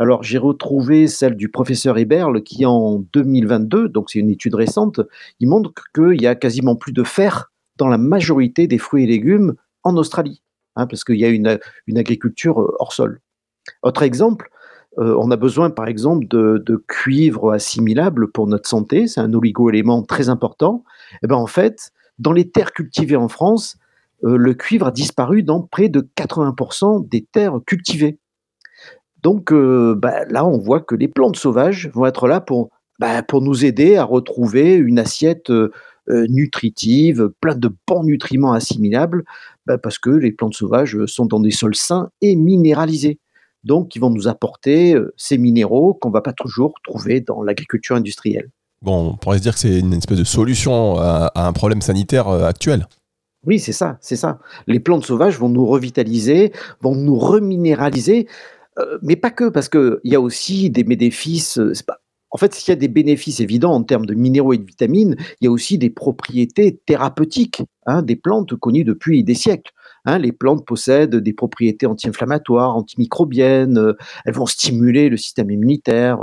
alors 0.00 0.22
j'ai 0.22 0.38
retrouvé 0.38 1.08
celle 1.08 1.36
du 1.36 1.50
professeur 1.50 1.98
Eberle 1.98 2.42
qui 2.42 2.64
en 2.64 3.04
2022, 3.12 3.90
donc 3.90 4.08
c'est 4.08 4.18
une 4.18 4.30
étude 4.30 4.54
récente, 4.54 5.00
il 5.40 5.48
montre 5.48 5.74
qu'il 5.94 6.22
y 6.22 6.26
a 6.26 6.34
quasiment 6.34 6.74
plus 6.74 6.94
de 6.94 7.04
fer 7.04 7.52
dans 7.76 7.86
la 7.86 7.98
majorité 7.98 8.66
des 8.66 8.78
fruits 8.78 9.04
et 9.04 9.06
légumes 9.06 9.56
en 9.82 9.98
Australie, 9.98 10.40
hein, 10.76 10.86
parce 10.86 11.04
qu'il 11.04 11.16
y 11.16 11.24
a 11.26 11.28
une, 11.28 11.58
agriculture 11.98 12.62
euh, 12.62 12.74
hors 12.78 12.94
sol. 12.94 13.20
Autre 13.82 14.02
exemple, 14.02 14.48
euh, 14.98 15.14
on 15.18 15.30
a 15.30 15.36
besoin 15.36 15.68
par 15.68 15.86
exemple 15.86 16.26
de, 16.26 16.82
cuivre 16.88 17.52
assimilable 17.52 18.32
pour 18.32 18.46
notre 18.46 18.70
santé, 18.70 19.06
c'est 19.06 19.20
un 19.20 19.34
oligo-élément 19.34 20.02
très 20.02 20.30
important. 20.30 20.82
Et 21.12 21.16
eh 21.24 21.26
ben 21.26 21.36
en 21.36 21.46
fait, 21.46 21.92
dans 22.18 22.32
les 22.32 22.50
terres 22.50 22.72
cultivées 22.72 23.16
en 23.16 23.28
France, 23.28 23.76
le 24.22 24.54
cuivre 24.54 24.86
a 24.86 24.90
disparu 24.90 25.42
dans 25.42 25.62
près 25.62 25.88
de 25.88 26.06
80% 26.16 27.08
des 27.08 27.26
terres 27.32 27.58
cultivées. 27.66 28.18
Donc 29.22 29.52
euh, 29.52 29.94
bah, 29.96 30.24
là, 30.28 30.46
on 30.46 30.58
voit 30.58 30.80
que 30.80 30.94
les 30.94 31.08
plantes 31.08 31.36
sauvages 31.36 31.90
vont 31.94 32.06
être 32.06 32.28
là 32.28 32.40
pour, 32.40 32.70
bah, 32.98 33.22
nous 33.32 33.64
aider 33.64 33.96
à 33.96 34.04
retrouver 34.04 34.74
une 34.74 34.98
assiette 34.98 35.50
euh, 35.50 35.70
euh, 36.08 36.26
nutritive, 36.28 37.30
plein 37.40 37.54
de 37.54 37.70
bons 37.86 38.04
nutriments 38.04 38.52
assimilables, 38.52 39.24
bah, 39.66 39.78
parce 39.78 39.98
que 39.98 40.10
les 40.10 40.32
plantes 40.32 40.54
sauvages 40.54 41.04
sont 41.06 41.26
dans 41.26 41.40
des 41.40 41.50
sols 41.50 41.76
sains 41.76 42.10
et 42.20 42.36
minéralisés. 42.36 43.18
Donc, 43.62 43.94
ils 43.94 43.98
vont 43.98 44.10
nous 44.10 44.26
apporter 44.26 44.96
ces 45.18 45.36
minéraux 45.36 45.92
qu'on 45.92 46.08
ne 46.08 46.14
va 46.14 46.22
pas 46.22 46.32
toujours 46.32 46.72
trouver 46.82 47.20
dans 47.20 47.42
l'agriculture 47.42 47.94
industrielle. 47.94 48.50
Bon, 48.80 49.10
on 49.10 49.16
pourrait 49.18 49.36
se 49.36 49.42
dire 49.42 49.52
que 49.52 49.60
c'est 49.60 49.80
une 49.80 49.92
espèce 49.92 50.16
de 50.16 50.24
solution 50.24 50.98
à, 50.98 51.30
un 51.34 51.52
problème 51.52 51.82
sanitaire 51.82 52.26
actuel. 52.28 52.86
Oui, 53.46 53.58
c'est 53.58 53.72
ça, 53.72 53.96
c'est 54.00 54.16
ça. 54.16 54.38
Les 54.66 54.80
plantes 54.80 55.06
sauvages 55.06 55.38
vont 55.38 55.48
nous 55.48 55.64
revitaliser, 55.66 56.52
vont 56.82 56.94
nous 56.94 57.18
reminéraliser. 57.18 58.26
Euh, 58.78 58.98
mais 59.02 59.16
pas 59.16 59.30
que, 59.30 59.48
parce 59.48 59.68
qu'il 59.68 59.98
y 60.04 60.14
a 60.14 60.20
aussi 60.20 60.70
des 60.70 60.84
bénéfices. 60.84 61.58
Euh, 61.58 61.72
en 62.30 62.36
fait, 62.36 62.54
s'il 62.54 62.70
y 62.70 62.72
a 62.72 62.76
des 62.76 62.88
bénéfices 62.88 63.40
évidents 63.40 63.72
en 63.72 63.82
termes 63.82 64.06
de 64.06 64.14
minéraux 64.14 64.52
et 64.52 64.58
de 64.58 64.64
vitamines, 64.64 65.16
il 65.40 65.46
y 65.46 65.48
a 65.48 65.50
aussi 65.50 65.78
des 65.78 65.90
propriétés 65.90 66.80
thérapeutiques 66.86 67.62
hein, 67.86 68.02
des 68.02 68.14
plantes 68.14 68.54
connues 68.56 68.84
depuis 68.84 69.24
des 69.24 69.34
siècles. 69.34 69.72
Hein. 70.06 70.18
les 70.18 70.32
plantes 70.32 70.64
possèdent 70.64 71.16
des 71.16 71.34
propriétés 71.34 71.84
anti-inflammatoires, 71.86 72.74
antimicrobiennes, 72.74 73.78
euh, 73.78 73.98
elles 74.24 74.34
vont 74.34 74.46
stimuler 74.46 75.08
le 75.08 75.16
système 75.16 75.50
immunitaire, 75.50 76.20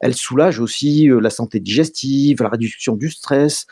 elles 0.00 0.14
soulagent 0.14 0.60
aussi 0.60 1.08
la 1.08 1.30
santé 1.30 1.60
digestive, 1.60 2.42
la 2.42 2.48
réduction 2.48 2.96
du 2.96 3.10
stress, 3.10 3.66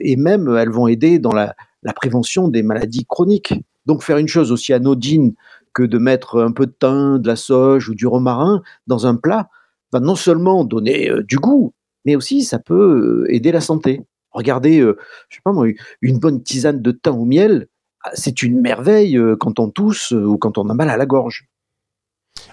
et 0.00 0.16
même 0.16 0.54
elles 0.56 0.70
vont 0.70 0.86
aider 0.86 1.18
dans 1.18 1.32
la, 1.32 1.54
prévention 1.94 2.48
des 2.48 2.62
maladies 2.62 3.06
chroniques. 3.06 3.54
Donc 3.86 4.02
faire 4.02 4.18
une 4.18 4.28
chose 4.28 4.52
aussi 4.52 4.72
anodine 4.72 5.34
que 5.72 5.82
de 5.82 5.98
mettre 5.98 6.40
un 6.42 6.52
peu 6.52 6.66
de 6.66 6.72
thym, 6.72 7.18
de 7.18 7.26
la 7.26 7.36
sauge 7.36 7.88
ou 7.88 7.94
du 7.94 8.06
romarin 8.06 8.62
dans 8.86 9.06
un 9.06 9.16
plat 9.16 9.48
va 9.92 10.00
non 10.00 10.14
seulement 10.14 10.64
donner 10.64 11.10
euh, 11.10 11.22
du 11.22 11.36
goût, 11.36 11.72
mais 12.04 12.16
aussi 12.16 12.42
ça 12.42 12.58
peut 12.58 13.24
euh, 13.26 13.34
aider 13.34 13.52
la 13.52 13.60
santé. 13.60 14.04
Regardez, 14.32 14.80
euh, 14.80 14.96
je 15.28 15.36
sais 15.36 15.42
pas 15.44 15.52
moi, 15.52 15.66
une 16.02 16.18
bonne 16.18 16.42
tisane 16.42 16.80
de 16.80 16.92
thym 16.92 17.16
au 17.16 17.24
miel, 17.24 17.66
ah, 18.04 18.10
c'est 18.14 18.42
une 18.42 18.60
merveille 18.60 19.20
quand 19.40 19.58
on 19.58 19.68
tousse 19.68 20.12
ou 20.12 20.38
quand 20.38 20.56
on 20.56 20.68
a 20.70 20.74
mal 20.74 20.88
à 20.88 20.96
la 20.96 21.06
gorge. 21.06 21.48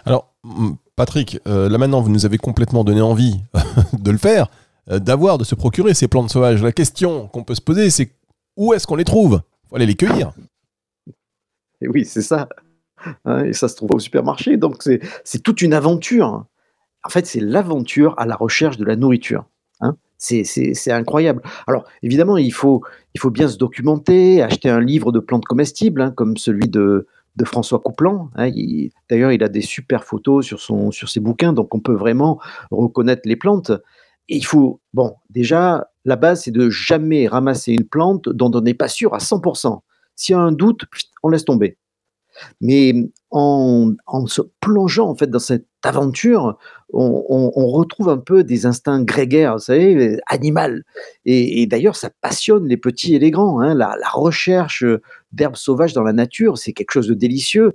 Alors, 0.05 0.35
Patrick, 0.95 1.39
là 1.45 1.77
maintenant, 1.77 2.01
vous 2.01 2.09
nous 2.09 2.25
avez 2.25 2.37
complètement 2.37 2.83
donné 2.83 3.01
envie 3.01 3.39
de 3.93 4.11
le 4.11 4.17
faire, 4.17 4.47
d'avoir, 4.87 5.37
de 5.37 5.43
se 5.43 5.55
procurer 5.55 5.93
ces 5.93 6.07
plantes 6.07 6.29
sauvages. 6.29 6.63
La 6.63 6.71
question 6.71 7.27
qu'on 7.27 7.43
peut 7.43 7.55
se 7.55 7.61
poser, 7.61 7.89
c'est 7.89 8.11
où 8.55 8.73
est-ce 8.73 8.87
qu'on 8.87 8.95
les 8.95 9.05
trouve? 9.05 9.41
Il 9.65 9.69
faut 9.69 9.75
aller 9.75 9.85
les 9.85 9.95
cueillir. 9.95 10.31
Et 11.81 11.87
oui, 11.87 12.05
c'est 12.05 12.21
ça. 12.21 12.49
Hein, 13.25 13.45
et 13.45 13.53
ça 13.53 13.67
se 13.67 13.75
trouve 13.75 13.91
au 13.93 13.99
supermarché. 13.99 14.57
Donc 14.57 14.81
c'est 14.81 15.43
toute 15.43 15.61
une 15.61 15.73
aventure. 15.73 16.45
En 17.03 17.09
fait, 17.09 17.25
c'est 17.25 17.39
l'aventure 17.39 18.15
à 18.17 18.25
la 18.25 18.35
recherche 18.35 18.77
de 18.77 18.85
la 18.85 18.95
nourriture. 18.95 19.45
Hein. 19.81 19.95
C'est 20.17 20.91
incroyable. 20.91 21.41
Alors, 21.67 21.85
évidemment, 22.01 22.37
il 22.37 22.51
faut, 22.51 22.83
il 23.13 23.21
faut 23.21 23.29
bien 23.29 23.47
se 23.47 23.57
documenter, 23.57 24.41
acheter 24.41 24.69
un 24.69 24.81
livre 24.81 25.11
de 25.11 25.19
plantes 25.19 25.45
comestibles, 25.45 26.01
hein, 26.01 26.11
comme 26.11 26.37
celui 26.37 26.67
de, 26.67 27.07
de 27.37 27.45
François 27.45 27.79
Couplan. 27.79 28.29
D'ailleurs, 29.09 29.31
il 29.31 29.43
a 29.43 29.47
des 29.47 29.61
super 29.61 30.03
photos 30.03 30.45
sur, 30.45 30.59
son, 30.59 30.91
sur 30.91 31.07
ses 31.07 31.19
bouquins, 31.19 31.53
donc 31.53 31.73
on 31.73 31.79
peut 31.79 31.93
vraiment 31.93 32.39
reconnaître 32.71 33.21
les 33.25 33.35
plantes. 33.35 33.71
Il 34.27 34.45
faut, 34.45 34.81
bon, 34.93 35.15
déjà, 35.29 35.87
la 36.03 36.15
base, 36.15 36.43
c'est 36.43 36.51
de 36.51 36.69
jamais 36.69 37.27
ramasser 37.27 37.73
une 37.73 37.87
plante 37.87 38.27
dont 38.27 38.51
on 38.53 38.61
n'est 38.61 38.73
pas 38.73 38.89
sûr 38.89 39.13
à 39.13 39.19
100%. 39.19 39.79
S'il 40.15 40.33
y 40.33 40.35
a 40.35 40.41
un 40.41 40.51
doute, 40.51 40.85
on 41.23 41.29
laisse 41.29 41.45
tomber. 41.45 41.77
Mais 42.61 42.93
en, 43.31 43.93
se 44.27 44.41
plongeant 44.61 45.09
en 45.09 45.15
fait 45.15 45.29
dans 45.29 45.39
cette 45.39 45.67
aventure, 45.83 46.57
on, 46.93 47.67
retrouve 47.67 48.09
un 48.09 48.17
peu 48.17 48.43
des 48.43 48.65
instincts 48.65 49.03
grégaires, 49.03 49.53
vous 49.53 49.59
savez, 49.59 50.17
animal. 50.27 50.83
Et, 51.25 51.65
d'ailleurs, 51.67 51.95
ça 51.95 52.09
passionne 52.21 52.67
les 52.67 52.77
petits 52.77 53.15
et 53.15 53.19
les 53.19 53.31
grands. 53.31 53.61
Hein. 53.61 53.73
La, 53.73 53.95
recherche 54.13 54.85
d'herbes 55.31 55.55
sauvages 55.55 55.93
dans 55.93 56.03
la 56.03 56.13
nature, 56.13 56.57
c'est 56.57 56.73
quelque 56.73 56.91
chose 56.91 57.07
de 57.07 57.13
délicieux. 57.13 57.73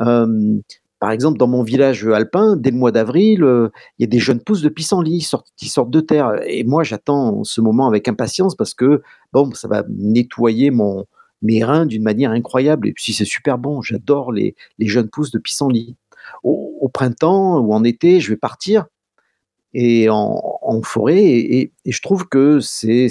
Euh, 0.00 0.58
par 1.00 1.12
exemple, 1.12 1.38
dans 1.38 1.46
mon 1.46 1.62
village 1.62 2.06
alpin, 2.06 2.56
dès 2.56 2.70
le 2.70 2.76
mois 2.76 2.90
d'avril, 2.90 3.44
euh, 3.44 3.68
il 3.98 4.02
y 4.02 4.04
a 4.04 4.08
des 4.08 4.18
jeunes 4.18 4.40
pousses 4.40 4.62
de 4.62 4.68
pissenlit 4.68 5.28
qui 5.56 5.68
sortent 5.68 5.90
de 5.90 6.00
terre. 6.00 6.40
Et 6.46 6.64
moi, 6.64 6.82
j'attends 6.82 7.44
ce 7.44 7.60
moment 7.60 7.86
avec 7.86 8.08
impatience 8.08 8.56
parce 8.56 8.74
que 8.74 9.02
bon, 9.32 9.52
ça 9.52 9.68
va 9.68 9.84
nettoyer 9.88 10.72
mon, 10.72 11.06
mes 11.42 11.64
reins 11.64 11.86
d'une 11.86 12.02
manière 12.02 12.30
incroyable. 12.30 12.88
Et 12.88 12.92
puis 12.92 13.12
c'est 13.12 13.24
super 13.24 13.58
bon, 13.58 13.82
j'adore 13.82 14.32
les, 14.32 14.54
jeunes 14.80 15.08
pousses 15.08 15.30
de 15.30 15.38
pissenlit. 15.38 15.96
au, 16.42 16.88
printemps 16.92 17.58
ou 17.60 17.72
en 17.74 17.84
été, 17.84 18.20
je 18.20 18.30
vais 18.30 18.36
partir 18.36 18.86
et 19.74 20.08
en, 20.10 20.82
forêt. 20.82 21.22
Et, 21.24 21.72
je 21.86 22.00
trouve 22.00 22.28
que 22.28 22.60
c'est 22.60 23.08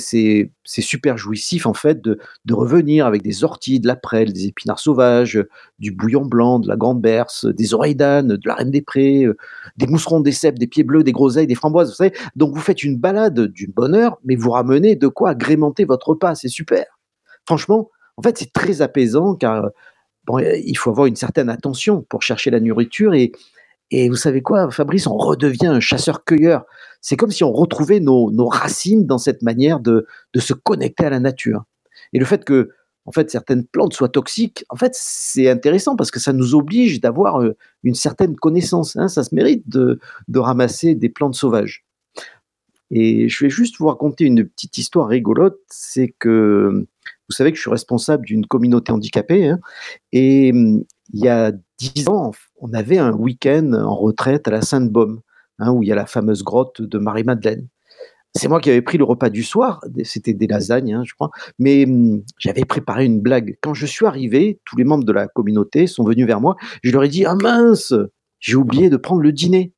super 0.66 1.18
jouissif 1.18 1.66
en 1.66 1.74
fait 1.74 2.02
de, 2.02 2.20
revenir 2.52 3.06
avec 3.06 3.22
des 3.22 3.44
orties, 3.44 3.80
de 3.80 3.88
la 3.88 3.96
prêle, 3.96 4.34
des 4.34 4.48
épinards 4.48 4.80
sauvages, 4.80 5.44
du 5.80 5.92
bouillon 5.92 6.26
blanc, 6.26 6.60
de 6.60 6.68
la 6.68 6.76
grande 6.76 7.02
berce, 7.02 7.46
des 7.46 7.74
oreilles 7.74 7.96
d'âne, 7.96 8.36
de 8.38 8.48
la 8.48 8.56
reine 8.56 8.72
des 8.72 8.82
prés, 8.82 9.24
euh, 9.24 9.38
des 9.78 9.88
mousserons, 9.88 10.20
des 10.20 10.32
cèpes, 10.32 10.60
des 10.60 10.68
pieds 10.68 10.84
bleus, 10.84 11.04
des 11.04 11.12
groseilles, 11.12 11.48
des 11.48 11.56
framboises. 11.56 11.90
Vous 11.90 11.96
savez 11.96 12.14
Donc 12.36 12.54
vous 12.54 12.62
faites 12.62 12.84
une 12.84 12.98
balade 12.98 13.40
d'une 13.48 13.72
bonne 13.72 13.96
heure, 13.96 14.18
mais 14.24 14.36
vous 14.36 14.52
ramenez 14.52 14.96
de 14.96 15.08
quoi 15.08 15.32
agrémenter 15.32 15.86
votre 15.86 16.10
repas. 16.10 16.36
C'est 16.36 16.50
super. 16.50 16.86
Franchement, 17.46 17.90
en 18.18 18.22
fait, 18.22 18.38
c'est 18.38 18.52
très 18.52 18.82
apaisant 18.82 19.36
car 19.36 19.70
bon, 20.26 20.40
il 20.40 20.78
faut 20.78 20.90
avoir 20.90 21.06
une 21.06 21.16
certaine 21.16 21.50
attention 21.50 22.02
pour 22.02 22.22
chercher 22.22 22.52
la 22.52 22.60
nourriture 22.60 23.14
et 23.14 23.32
et 23.92 24.10
vous 24.10 24.16
savez 24.16 24.42
quoi, 24.42 24.70
Fabrice, 24.70 25.08
on 25.08 25.18
redevient 25.18 25.68
un 25.68 25.80
chasseur-cueilleur. 25.80 26.66
C'est 27.02 27.16
comme 27.16 27.32
si 27.32 27.44
on 27.44 27.54
retrouvait 27.54 28.00
nos, 28.00 28.48
racines 28.48 29.06
dans 29.06 29.18
cette 29.18 29.42
manière 29.42 29.80
de, 29.80 30.06
se 30.36 30.54
connecter 30.54 31.06
à 31.06 31.10
la 31.10 31.20
nature. 31.20 31.64
Et 32.14 32.20
le 32.20 32.26
fait 32.26 32.44
que, 32.44 32.72
en 33.06 33.12
fait, 33.12 33.32
certaines 33.32 33.66
plantes 33.66 33.94
soient 33.94 34.10
toxiques, 34.10 34.66
en 34.70 34.76
fait, 34.76 34.92
c'est 34.94 35.50
intéressant 35.50 35.96
parce 35.96 36.12
que 36.12 36.20
ça 36.20 36.34
nous 36.34 36.56
oblige 36.56 37.00
d'avoir 37.00 37.42
euh, 37.42 37.56
une 37.84 37.96
certaine 37.96 38.36
connaissance. 38.36 38.98
Hein. 38.98 39.08
Ça 39.08 39.24
se 39.24 39.34
mérite 39.34 39.70
de, 39.70 40.00
ramasser 40.36 40.94
des 40.94 41.08
plantes 41.08 41.36
sauvages. 41.36 41.86
Et 42.92 43.30
je 43.30 43.46
vais 43.46 43.50
juste 43.50 43.78
vous 43.78 43.88
raconter 43.88 44.26
une 44.26 44.46
petite 44.46 44.78
histoire 44.78 45.08
rigolote. 45.08 45.60
C'est 45.70 46.14
que 46.20 46.86
vous 47.30 47.36
savez 47.36 47.52
que 47.52 47.58
je 47.58 47.62
suis 47.62 47.72
responsable 47.72 48.26
d'une 48.26 48.46
communauté 48.46 48.92
handicapée. 48.92 49.48
Hein, 49.50 49.60
et 50.12 50.52
hum, 50.54 50.84
il 51.14 51.24
y 51.24 51.30
a 51.30 51.52
dix 51.78 52.08
ans, 52.10 52.32
on 52.60 52.74
avait 52.74 52.98
un 52.98 53.14
week-end 53.14 53.74
en 53.74 53.96
retraite 53.96 54.48
à 54.48 54.52
la 54.52 54.62
Sainte-Baume, 54.62 55.22
hein, 55.60 55.72
où 55.72 55.84
il 55.84 55.90
y 55.90 55.92
a 55.92 55.96
la 55.96 56.06
fameuse 56.06 56.44
grotte 56.44 56.82
de 56.82 56.98
Marie-Madeleine. 56.98 57.68
C'est 58.36 58.50
moi 58.50 58.60
qui 58.60 58.70
avais 58.70 58.82
pris 58.82 58.98
le 58.98 59.04
repas 59.04 59.30
du 59.30 59.42
soir, 59.42 59.82
c'était 60.04 60.34
des 60.34 60.48
lasagnes, 60.48 60.94
hein, 60.94 61.04
je 61.06 61.14
crois, 61.14 61.32
mais 61.60 61.86
hum, 61.86 62.24
j'avais 62.38 62.66
préparé 62.66 63.06
une 63.06 63.20
blague. 63.22 63.58
Quand 63.62 63.74
je 63.74 63.86
suis 63.86 64.06
arrivé, 64.06 64.60
tous 64.66 64.78
les 64.78 64.84
membres 64.84 65.06
de 65.06 65.14
la 65.14 65.28
communauté 65.28 65.88
sont 65.88 66.04
venus 66.04 66.28
vers 66.28 66.42
moi. 66.42 66.56
Je 66.84 66.92
leur 66.92 67.04
ai 67.04 67.10
dit 67.10 67.26
Ah 67.26 67.36
mince, 67.36 67.94
j'ai 68.40 68.56
oublié 68.56 68.90
de 68.90 68.98
prendre 68.98 69.22
le 69.22 69.32
dîner. 69.32 69.74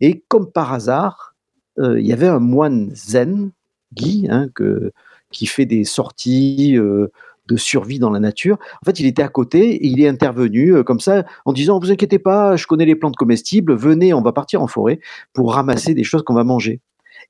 Et 0.00 0.24
comme 0.28 0.50
par 0.52 0.72
hasard, 0.72 1.34
euh, 1.78 1.98
il 2.00 2.06
y 2.06 2.12
avait 2.12 2.28
un 2.28 2.38
moine 2.38 2.90
zen, 2.94 3.50
Guy, 3.92 4.28
que, 4.54 4.92
qui 5.34 5.46
fait 5.46 5.66
des 5.66 5.84
sorties 5.84 6.78
euh, 6.78 7.08
de 7.46 7.56
survie 7.56 7.98
dans 7.98 8.10
la 8.10 8.20
nature. 8.20 8.58
En 8.82 8.86
fait, 8.86 9.00
il 9.00 9.06
était 9.06 9.22
à 9.22 9.28
côté 9.28 9.74
et 9.74 9.86
il 9.86 10.00
est 10.00 10.08
intervenu 10.08 10.74
euh, 10.74 10.82
comme 10.82 11.00
ça 11.00 11.24
en 11.44 11.52
disant 11.52 11.78
Vous 11.78 11.90
inquiétez 11.90 12.18
pas, 12.18 12.56
je 12.56 12.66
connais 12.66 12.86
les 12.86 12.96
plantes 12.96 13.16
comestibles, 13.16 13.74
venez, 13.74 14.14
on 14.14 14.22
va 14.22 14.32
partir 14.32 14.62
en 14.62 14.66
forêt 14.66 15.00
pour 15.32 15.52
ramasser 15.52 15.94
des 15.94 16.04
choses 16.04 16.22
qu'on 16.22 16.34
va 16.34 16.44
manger. 16.44 16.80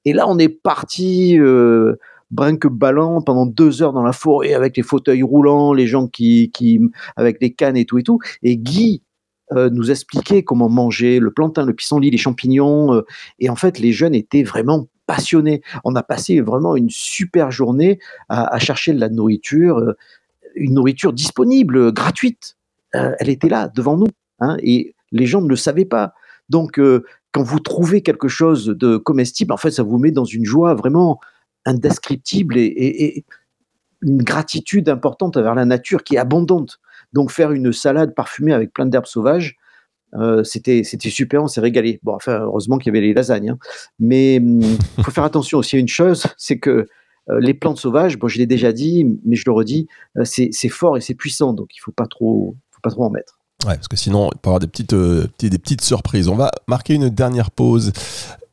Et 0.05 0.13
là, 0.13 0.29
on 0.29 0.39
est 0.39 0.49
parti. 0.49 1.39
Euh, 1.39 1.97
brinque 2.31 2.67
ballant 2.67 3.23
pendant 3.23 3.47
deux 3.47 3.83
heures 3.83 3.93
dans 3.93 4.03
la 4.03 4.13
forêt 4.13 4.55
avec 4.55 4.77
les 4.77 4.83
fauteuils 4.83 5.23
roulants, 5.23 5.73
les 5.73 5.87
gens 5.87 6.09
qui, 6.09 6.51
avec 7.15 7.41
les 7.41 7.53
cannes 7.53 7.77
et 7.77 7.85
tout 7.85 7.99
et 7.99 8.03
tout. 8.03 8.19
Et 8.43 8.57
Guy 8.57 9.03
euh, 9.53 9.71
nous 9.71 9.93
expliquait 9.93 10.43
comment 10.43 10.69
manger 10.69 11.21
le 11.21 11.31
plantain, 11.31 11.65
le 11.65 11.75
pissenlit, 11.75 12.11
les 12.11 12.17
champignons. 12.17 13.03
et 13.39 13.51
en 13.51 13.55
fait, 13.55 13.79
les 13.79 13.93
jeunes 13.93 14.17
étaient 14.17 14.43
vraiment 14.43 14.89
passionné. 15.07 15.63
On 15.85 15.95
a 15.97 16.03
passé 16.03 16.41
vraiment 16.41 16.77
une 16.77 16.91
super 16.91 17.51
journée 17.51 17.99
à, 18.29 18.59
chercher 18.59 18.93
de 18.93 19.01
la 19.01 19.09
nourriture, 19.09 19.79
euh, 19.79 19.97
une 20.55 20.75
nourriture 20.75 21.13
disponible, 21.13 21.93
gratuite. 21.93 22.57
Euh, 22.95 23.15
elle 23.19 23.29
était 23.29 23.49
là, 23.49 23.69
devant 23.69 23.97
nous. 23.97 24.09
Hein, 24.41 24.57
et 24.61 24.95
les 25.13 25.27
gens 25.27 25.41
ne 25.41 25.49
le 25.49 25.57
savaient 25.57 25.85
pas. 25.85 26.15
Donc, 26.49 26.79
euh, 26.79 27.05
quand 27.33 27.43
vous 27.43 27.61
trouvez 27.61 28.03
quelque 28.03 28.29
chose 28.29 28.67
de 28.67 28.97
comestible, 28.97 29.53
en 29.53 29.57
fait, 29.57 29.71
ça 29.71 29.83
vous 29.83 29.99
met 29.99 30.11
dans 30.11 30.25
une 30.25 30.45
joie 30.45 30.75
vraiment 30.75 31.21
indescriptible 31.67 32.57
et 32.59 33.25
une 34.03 34.23
gratitude 34.23 34.89
importante 34.89 35.37
envers 35.37 35.55
la 35.55 35.65
nature 35.65 36.05
qui 36.05 36.17
est 36.17 36.19
abondante. 36.19 36.79
Donc, 37.13 37.31
faire 37.31 37.53
une 37.53 37.73
salade 37.73 38.15
parfumée 38.15 38.53
avec 38.53 38.73
plein 38.73 38.87
d'herbes 38.87 39.07
sauvages, 39.07 39.57
euh, 40.17 40.45
c'était 40.45 40.83
super, 40.85 41.43
on 41.43 41.49
s'est 41.49 41.61
régalé. 41.61 42.01
Bon, 42.03 42.15
enfin, 42.15 42.41
heureusement 42.41 42.79
qu'il 42.79 42.93
y 42.93 42.97
avait 42.97 43.07
les 43.07 43.15
lasagnes. 43.15 43.51
Hein. 43.51 43.59
Mais 43.99 44.37
il 44.37 44.43
hum, 44.43 44.79
faut 45.03 45.11
faire 45.11 45.25
attention 45.25 45.59
aussi 45.59 45.77
à 45.77 45.79
une 45.79 45.89
chose, 45.89 46.25
c'est 46.37 46.59
que 46.59 46.87
euh, 47.31 47.41
les 47.41 47.55
plantes 47.55 47.79
sauvages, 47.79 48.19
bon, 48.19 48.29
je 48.29 48.39
l'ai 48.39 48.47
déjà 48.47 48.73
dit, 48.73 49.07
mais 49.25 49.37
je 49.37 49.45
le 49.47 49.53
redis, 49.53 49.89
euh, 50.19 50.25
c'est 50.25 50.69
fort 50.69 50.97
et 50.97 51.01
c'est 51.01 51.15
puissant, 51.15 51.53
donc 51.53 51.69
il 51.75 51.79
faut 51.79 51.91
faut 51.91 51.93
pas 51.93 52.07
trop 52.07 53.05
en 53.05 53.11
mettre. 53.11 53.39
Ouais, 53.67 53.75
parce 53.77 53.89
que 53.89 53.97
sinon, 53.97 54.29
il 54.35 54.39
peut 54.39 54.49
y 54.49 54.51
avoir 54.51 54.61
des 54.61 54.67
petites, 54.67 54.95
des 54.95 55.59
petites 55.59 55.81
surprises. 55.81 56.29
On 56.29 56.35
va 56.35 56.51
marquer 56.69 56.95
une 56.95 57.09
dernière 57.09 57.51
pause 57.51 57.93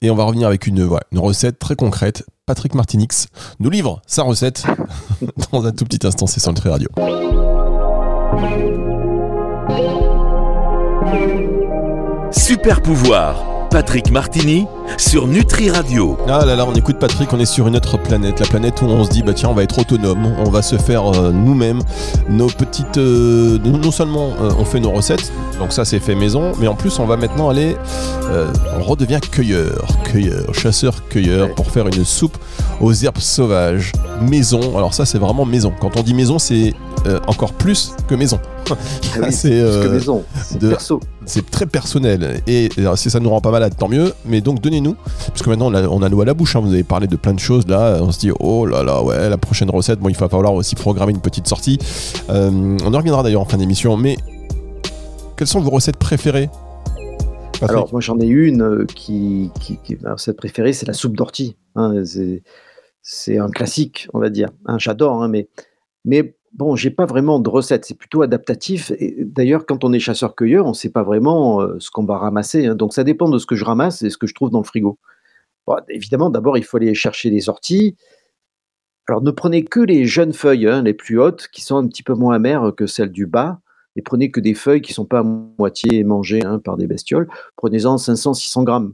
et 0.02 0.10
on 0.10 0.16
va 0.16 0.24
revenir 0.24 0.48
avec 0.48 0.68
une, 0.68 0.90
une 1.12 1.20
recette 1.20 1.60
très 1.60 1.76
concrète. 1.76 2.24
Patrick 2.46 2.76
Martinix 2.76 3.28
nous 3.60 3.70
livre 3.70 4.02
sa 4.08 4.24
recette 4.24 4.64
dans 5.52 5.66
un 5.66 5.72
tout 5.72 5.84
petit 5.84 6.06
instant. 6.08 6.28
C'est 6.28 6.40
sur 6.40 6.54
le 6.54 6.70
Radio. 6.70 6.90
Super 12.32 12.82
pouvoir. 12.82 13.52
Patrick 13.72 14.12
Martini 14.12 14.68
sur 14.98 15.28
Nutri 15.28 15.70
Radio. 15.70 16.18
Ah 16.28 16.46
là 16.46 16.58
là, 16.58 16.66
on 16.68 16.74
écoute 16.74 17.00
Patrick, 17.00 17.32
on 17.32 17.40
est 17.40 17.46
sur 17.46 17.68
une 17.68 17.78
autre 17.78 17.98
planète, 17.98 18.42
la 18.42 18.46
planète 18.46 18.82
où 18.82 18.86
on 18.86 19.06
se 19.06 19.10
dit 19.10 19.24
bah 19.24 19.34
tiens, 19.34 19.48
on 19.48 19.54
va 19.54 19.64
être 19.64 19.80
autonome, 19.80 20.36
on 20.46 20.50
va 20.50 20.62
se 20.62 20.76
faire 20.76 21.08
euh, 21.08 21.32
nous-mêmes 21.32 21.80
nos 22.30 22.48
petites 22.48 22.98
euh, 22.98 23.58
non 23.64 23.92
seulement 23.92 24.34
euh, 24.42 24.52
on 24.60 24.66
fait 24.66 24.82
nos 24.82 24.92
recettes, 24.92 25.32
donc 25.58 25.72
ça 25.72 25.86
c'est 25.86 26.02
fait 26.02 26.16
maison, 26.16 26.52
mais 26.60 26.68
en 26.68 26.76
plus 26.76 27.00
on 27.00 27.06
va 27.06 27.16
maintenant 27.16 27.50
aller 27.50 27.78
on 28.78 28.84
redevient 28.84 29.20
cueilleur, 29.32 29.88
cueilleur, 30.04 30.54
chasseur 30.54 31.08
cueilleur 31.08 31.54
pour 31.56 31.72
faire 31.72 31.88
une 31.88 32.06
soupe 32.06 32.38
aux 32.82 32.94
herbes 32.94 33.20
sauvages 33.20 33.94
maison. 34.22 34.78
Alors 34.78 34.94
ça 34.94 35.06
c'est 35.06 35.18
vraiment 35.18 35.46
maison. 35.46 35.74
Quand 35.80 35.98
on 35.98 36.04
dit 36.04 36.14
maison, 36.14 36.40
c'est 36.40 36.74
encore 37.28 37.54
plus 37.54 37.94
que 38.08 38.16
maison. 38.16 38.40
Ah 38.70 38.76
c'est 39.32 39.64
c'est 40.34 40.60
perso. 40.60 41.00
c'est 41.26 41.50
très 41.50 41.66
personnel. 41.66 42.42
Et 42.48 42.70
si 42.96 43.10
ça 43.10 43.20
nous 43.20 43.30
rend 43.30 43.42
pas 43.42 43.52
malade 43.52 43.74
tant 43.78 43.88
mieux. 43.88 44.14
Mais 44.26 44.42
donc 44.42 44.62
donnez-nous. 44.62 44.96
Parce 45.28 45.42
que 45.42 45.50
maintenant 45.50 45.72
on 45.74 46.02
a, 46.02 46.10
l'eau 46.10 46.22
à 46.22 46.26
la 46.26 46.34
bouche 46.34 46.56
hein. 46.56 46.62
vous 46.62 46.74
avez 46.74 46.84
parlé 46.84 47.08
de 47.08 47.16
plein 47.16 47.34
de 47.34 47.40
choses 47.40 47.68
là. 47.68 48.00
On 48.02 48.12
se 48.12 48.20
dit 48.20 48.32
oh 48.40 48.66
là 48.66 48.84
là 48.84 49.04
ouais 49.04 49.30
la 49.30 49.38
prochaine 49.38 49.70
recette. 49.70 50.00
Bon 50.00 50.10
il 50.10 50.16
va 50.16 50.30
falloir 50.30 50.54
aussi 50.54 50.76
programmer 50.76 51.12
une 51.12 51.22
petite 51.22 51.48
sortie. 51.48 51.80
Euh, 52.30 52.78
on 52.84 52.94
en 52.94 52.98
reviendra 52.98 53.24
d'ailleurs 53.24 53.42
en 53.42 53.46
fin 53.46 53.58
d'émission. 53.58 53.98
Mais 53.98 54.18
quelles 55.38 55.48
sont 55.48 55.62
vos 55.62 55.72
recettes 55.72 55.98
préférées 55.98 56.50
alors 57.64 57.90
moi 57.92 58.02
j'en 58.02 58.20
ai 58.20 58.26
une 58.26 58.64
euh, 58.64 58.86
qui, 58.86 59.52
qui, 59.60 59.78
ma 60.02 60.14
recette 60.14 60.36
préférée 60.36 60.74
c'est 60.74 60.88
la 60.88 60.94
soupe 60.94 61.16
d'ortie 61.16 61.58
hein. 61.76 61.94
c'est 63.04 63.38
un 63.38 63.50
classique 63.50 64.08
on 64.14 64.20
va 64.20 64.30
dire. 64.30 64.50
Hein, 64.66 64.78
j'adore 64.80 65.28
mais 65.28 65.48
mais 66.06 66.36
Bon, 66.54 66.76
j'ai 66.76 66.90
pas 66.90 67.06
vraiment 67.06 67.40
de 67.40 67.48
recette, 67.50 67.86
c'est 67.86 67.98
plutôt 67.98 68.24
adaptatif. 68.24 68.92
D'ailleurs, 69.20 69.66
quand 69.66 69.86
on 69.86 69.94
est 69.94 70.00
chasseur-cueilleur, 70.00 70.66
on 70.66 70.70
ne 70.70 70.74
sait 70.74 70.90
pas 70.90 71.04
vraiment 71.04 71.62
euh, 71.62 71.78
ce 71.80 71.90
qu'on 71.90 72.04
va 72.04 72.18
ramasser. 72.18 72.66
Hein. 72.68 72.76
Donc, 72.76 72.94
ça 72.94 73.06
dépend 73.06 73.30
de 73.30 73.38
ce 73.38 73.46
que 73.46 73.56
je 73.56 73.64
ramasse 73.64 74.02
et 74.02 74.10
ce 74.10 74.18
que 74.18 74.28
je 74.28 74.34
trouve 74.34 74.50
dans 74.50 74.60
le 74.60 74.66
frigo. 74.66 75.00
évidemment, 75.90 76.30
d'abord, 76.30 76.58
il 76.58 76.66
faut 76.66 76.78
aller 76.78 76.94
chercher 76.94 77.30
les 77.30 77.48
orties. 77.48 77.96
Alors, 79.08 79.22
ne 79.22 79.32
prenez 79.32 79.64
que 79.64 79.80
les 79.80 80.06
jeunes 80.06 80.34
feuilles, 80.34 80.68
hein, 80.68 80.84
les 80.84 80.94
plus 80.94 81.20
hautes, 81.20 81.48
qui 81.54 81.62
sont 81.62 81.78
un 81.78 81.88
petit 81.88 82.04
peu 82.04 82.14
moins 82.14 82.36
amères 82.36 82.74
que 82.76 82.86
celles 82.86 83.12
du 83.12 83.26
bas. 83.28 83.62
Et 83.96 84.02
prenez 84.02 84.32
que 84.32 84.40
des 84.40 84.54
feuilles 84.54 84.82
qui 84.82 84.92
ne 84.92 84.96
sont 84.96 85.06
pas 85.06 85.20
à 85.20 85.24
moitié 85.24 86.04
mangées 86.04 86.46
hein, 86.46 86.60
par 86.60 86.78
des 86.78 86.88
bestioles. 86.88 87.28
Prenez-en 87.56 87.96
500-600 87.96 88.64
grammes. 88.64 88.94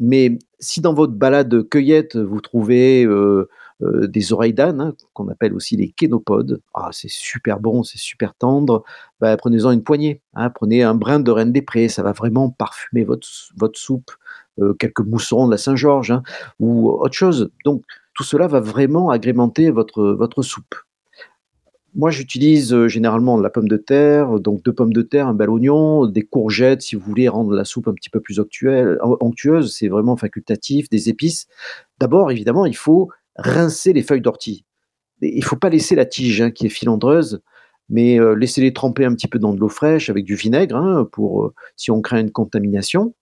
Mais 0.00 0.38
si 0.60 0.80
dans 0.80 0.94
votre 0.94 1.14
balade 1.14 1.68
cueillette, 1.68 2.16
vous 2.16 2.40
trouvez 2.40 3.04
euh, 3.04 3.48
des 3.80 4.32
oreilles 4.32 4.54
d'âne, 4.54 4.80
hein, 4.80 4.94
qu'on 5.12 5.28
appelle 5.28 5.54
aussi 5.54 5.76
les 5.76 5.90
kénopodes. 5.90 6.60
Ah, 6.74 6.88
c'est 6.92 7.10
super 7.10 7.60
bon, 7.60 7.84
c'est 7.84 7.98
super 7.98 8.34
tendre. 8.34 8.82
Bah, 9.20 9.36
prenez-en 9.36 9.70
une 9.70 9.84
poignée. 9.84 10.20
Hein. 10.34 10.50
prenez 10.50 10.82
un 10.82 10.94
brin 10.94 11.20
de 11.20 11.30
reine 11.30 11.52
des 11.52 11.62
prés, 11.62 11.88
ça 11.88 12.02
va 12.02 12.12
vraiment 12.12 12.50
parfumer 12.50 13.04
votre, 13.04 13.28
votre 13.56 13.78
soupe. 13.78 14.10
Euh, 14.60 14.74
quelques 14.74 15.00
moussons 15.00 15.46
de 15.46 15.52
la 15.52 15.56
Saint-Georges 15.56 16.10
hein, 16.10 16.22
ou 16.58 16.90
autre 16.90 17.14
chose. 17.14 17.50
Donc, 17.64 17.84
tout 18.14 18.24
cela 18.24 18.48
va 18.48 18.60
vraiment 18.60 19.10
agrémenter 19.10 19.70
votre, 19.70 20.02
votre 20.02 20.42
soupe. 20.42 20.74
moi, 21.94 22.10
j'utilise 22.10 22.74
euh, 22.74 22.88
généralement 22.88 23.38
de 23.38 23.42
la 23.42 23.50
pomme 23.50 23.68
de 23.68 23.76
terre, 23.76 24.40
donc 24.40 24.64
deux 24.64 24.72
pommes 24.72 24.92
de 24.92 25.02
terre, 25.02 25.28
un 25.28 25.34
bel 25.34 25.48
oignon, 25.50 26.06
des 26.06 26.22
courgettes 26.22 26.82
si 26.82 26.96
vous 26.96 27.02
voulez 27.02 27.28
rendre 27.28 27.52
la 27.54 27.64
soupe 27.64 27.86
un 27.86 27.94
petit 27.94 28.10
peu 28.10 28.20
plus 28.20 28.40
onctueuse, 28.40 29.72
c'est 29.72 29.88
vraiment 29.88 30.16
facultatif, 30.16 30.88
des 30.88 31.08
épices. 31.08 31.46
D'abord, 32.00 32.32
évidemment, 32.32 32.66
il 32.66 32.76
faut 32.76 33.10
rincer 33.38 33.92
les 33.92 34.02
feuilles 34.02 34.20
d'ortie. 34.20 34.64
Il 35.20 35.38
ne 35.38 35.44
faut 35.44 35.56
pas 35.56 35.70
laisser 35.70 35.94
la 35.94 36.04
tige 36.04 36.40
hein, 36.40 36.50
qui 36.50 36.66
est 36.66 36.70
filandreuse, 36.70 37.40
mais 37.88 38.20
euh, 38.20 38.34
laissez-les 38.34 38.72
tremper 38.72 39.04
un 39.04 39.14
petit 39.14 39.28
peu 39.28 39.38
dans 39.38 39.54
de 39.54 39.60
l'eau 39.60 39.68
fraîche 39.68 40.10
avec 40.10 40.24
du 40.24 40.34
vinaigre 40.34 40.76
hein, 40.76 41.08
pour 41.10 41.44
euh, 41.44 41.54
si 41.76 41.90
on 41.90 42.00
craint 42.00 42.20
une 42.20 42.30
contamination. 42.30 43.14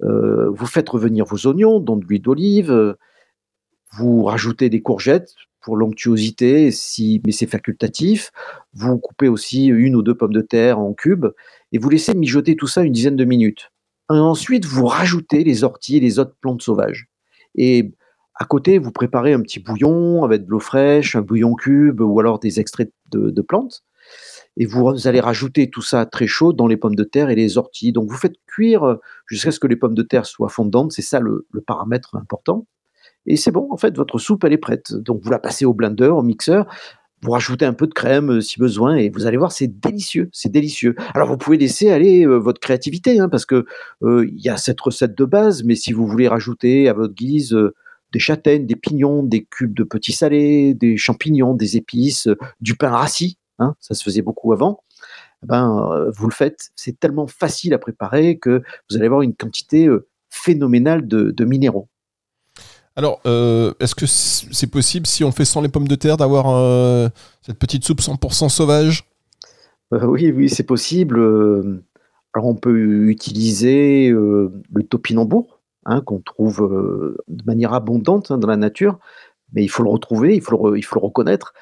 vous 0.00 0.66
faites 0.66 0.88
revenir 0.88 1.26
vos 1.26 1.46
oignons 1.46 1.78
dans 1.78 1.96
de 1.96 2.04
l'huile 2.04 2.22
d'olive. 2.22 2.96
vous 3.92 4.24
rajoutez 4.24 4.70
des 4.70 4.80
courgettes 4.80 5.34
pour 5.60 5.76
l'onctuosité, 5.76 6.70
si, 6.70 7.20
mais 7.26 7.32
c'est 7.32 7.46
facultatif. 7.46 8.32
Vous 8.72 8.98
coupez 8.98 9.28
aussi 9.28 9.66
une 9.66 9.94
ou 9.94 10.02
deux 10.02 10.16
pommes 10.16 10.32
de 10.32 10.40
terre 10.40 10.78
en 10.78 10.94
cubes 10.94 11.26
et 11.72 11.78
vous 11.78 11.90
laissez 11.90 12.14
mijoter 12.14 12.56
tout 12.56 12.66
ça 12.66 12.82
une 12.82 12.92
dizaine 12.92 13.16
de 13.16 13.24
minutes. 13.24 13.70
Ensuite, 14.08 14.64
vous 14.64 14.86
rajoutez 14.86 15.44
les 15.44 15.62
orties 15.62 15.98
et 15.98 16.00
les 16.00 16.18
autres 16.18 16.34
plantes 16.40 16.62
sauvages. 16.62 17.08
Et 17.54 17.92
à 18.40 18.44
côté, 18.46 18.78
vous 18.78 18.90
préparez 18.90 19.32
un 19.32 19.40
petit 19.40 19.60
bouillon 19.60 20.24
avec 20.24 20.44
de 20.46 20.50
l'eau 20.50 20.58
fraîche, 20.58 21.14
un 21.14 21.22
bouillon 21.22 21.54
cube 21.54 22.00
ou 22.00 22.18
alors 22.18 22.40
des 22.40 22.58
extraits 22.58 22.92
de, 23.12 23.42
plantes. 23.42 23.84
Et 24.56 24.66
vous 24.66 25.06
allez 25.06 25.20
rajouter 25.20 25.70
tout 25.70 25.82
ça 25.82 26.06
très 26.06 26.26
chaud 26.26 26.52
dans 26.52 26.66
les 26.66 26.76
pommes 26.76 26.96
de 26.96 27.04
terre 27.04 27.30
et 27.30 27.36
les 27.36 27.58
orties. 27.58 27.92
Donc 27.92 28.10
vous 28.10 28.16
faites 28.16 28.34
cuire 28.48 28.98
jusqu'à 29.26 29.52
ce 29.52 29.60
que 29.60 29.68
les 29.68 29.76
pommes 29.76 29.94
de 29.94 30.02
terre 30.02 30.26
soient 30.26 30.48
fondantes. 30.48 30.90
C'est 30.90 31.02
ça 31.02 31.20
le 31.20 31.46
paramètre 31.64 32.16
important 32.16 32.66
et 33.26 33.36
c'est 33.36 33.50
bon, 33.50 33.68
en 33.70 33.76
fait, 33.76 33.96
votre 33.96 34.18
soupe, 34.18 34.44
elle 34.44 34.52
est 34.52 34.58
prête. 34.58 34.94
Donc, 34.94 35.20
vous 35.22 35.30
la 35.30 35.38
passez 35.38 35.64
au 35.64 35.74
blender, 35.74 36.06
au 36.06 36.22
mixeur, 36.22 36.66
vous 37.22 37.32
rajoutez 37.32 37.66
un 37.66 37.74
peu 37.74 37.86
de 37.86 37.92
crème 37.92 38.38
euh, 38.38 38.40
si 38.40 38.58
besoin, 38.58 38.96
et 38.96 39.10
vous 39.10 39.26
allez 39.26 39.36
voir, 39.36 39.52
c'est 39.52 39.68
délicieux, 39.68 40.30
c'est 40.32 40.50
délicieux. 40.50 40.94
Alors, 41.14 41.28
vous 41.28 41.36
pouvez 41.36 41.58
laisser 41.58 41.90
aller 41.90 42.26
euh, 42.26 42.38
votre 42.38 42.60
créativité, 42.60 43.20
hein, 43.20 43.28
parce 43.28 43.44
que 43.44 43.66
euh, 44.02 44.26
il 44.26 44.40
y 44.42 44.48
a 44.48 44.56
cette 44.56 44.80
recette 44.80 45.16
de 45.16 45.24
base, 45.26 45.64
mais 45.64 45.74
si 45.74 45.92
vous 45.92 46.06
voulez 46.06 46.28
rajouter 46.28 46.88
à 46.88 46.94
votre 46.94 47.14
guise 47.14 47.56
des 48.12 48.18
châtaignes, 48.18 48.66
des 48.66 48.76
pignons, 48.76 49.22
des 49.22 49.44
cubes 49.44 49.74
de 49.74 49.84
petits 49.84 50.12
salés, 50.12 50.74
des 50.74 50.96
champignons, 50.96 51.54
des 51.54 51.76
épices, 51.76 52.28
du 52.60 52.76
pain 52.76 52.90
rassis, 52.90 53.38
hein, 53.58 53.74
ça 53.80 53.94
se 53.94 54.02
faisait 54.02 54.22
beaucoup 54.22 54.52
avant, 54.52 54.82
eh 55.42 55.46
ben, 55.46 56.10
vous 56.14 56.26
le 56.26 56.34
faites. 56.34 56.70
C'est 56.76 56.98
tellement 56.98 57.26
facile 57.26 57.74
à 57.74 57.78
préparer 57.78 58.38
que 58.38 58.62
vous 58.88 58.96
allez 58.96 59.06
avoir 59.06 59.22
une 59.22 59.34
quantité 59.34 59.88
phénoménale 60.30 61.06
de 61.06 61.44
minéraux. 61.44 61.88
Alors, 62.96 63.20
euh, 63.24 63.72
est-ce 63.80 63.94
que 63.94 64.06
c'est 64.06 64.66
possible, 64.66 65.06
si 65.06 65.22
on 65.24 65.32
fait 65.32 65.44
sans 65.44 65.60
les 65.60 65.68
pommes 65.68 65.88
de 65.88 65.94
terre, 65.94 66.16
d'avoir 66.16 66.50
euh, 66.50 67.08
cette 67.40 67.58
petite 67.58 67.84
soupe 67.84 68.00
100% 68.00 68.48
sauvage? 68.48 69.04
Euh, 69.94 70.04
Oui, 70.06 70.32
oui, 70.32 70.48
c'est 70.48 70.64
possible. 70.64 71.18
Alors, 72.34 72.46
on 72.46 72.54
peut 72.54 73.08
utiliser 73.08 74.10
le 74.10 74.82
topinambour, 74.88 75.59
hein, 75.90 76.00
qu'on 76.00 76.20
trouve 76.20 76.60
de 77.28 77.44
manière 77.44 77.74
abondante 77.74 78.30
hein, 78.30 78.38
dans 78.38 78.48
la 78.48 78.56
nature, 78.56 78.98
mais 79.52 79.64
il 79.64 79.68
faut 79.68 79.82
le 79.82 79.90
retrouver, 79.90 80.34
il 80.36 80.42
faut 80.42 80.70
le, 80.70 81.00
reconnaître, 81.00 81.54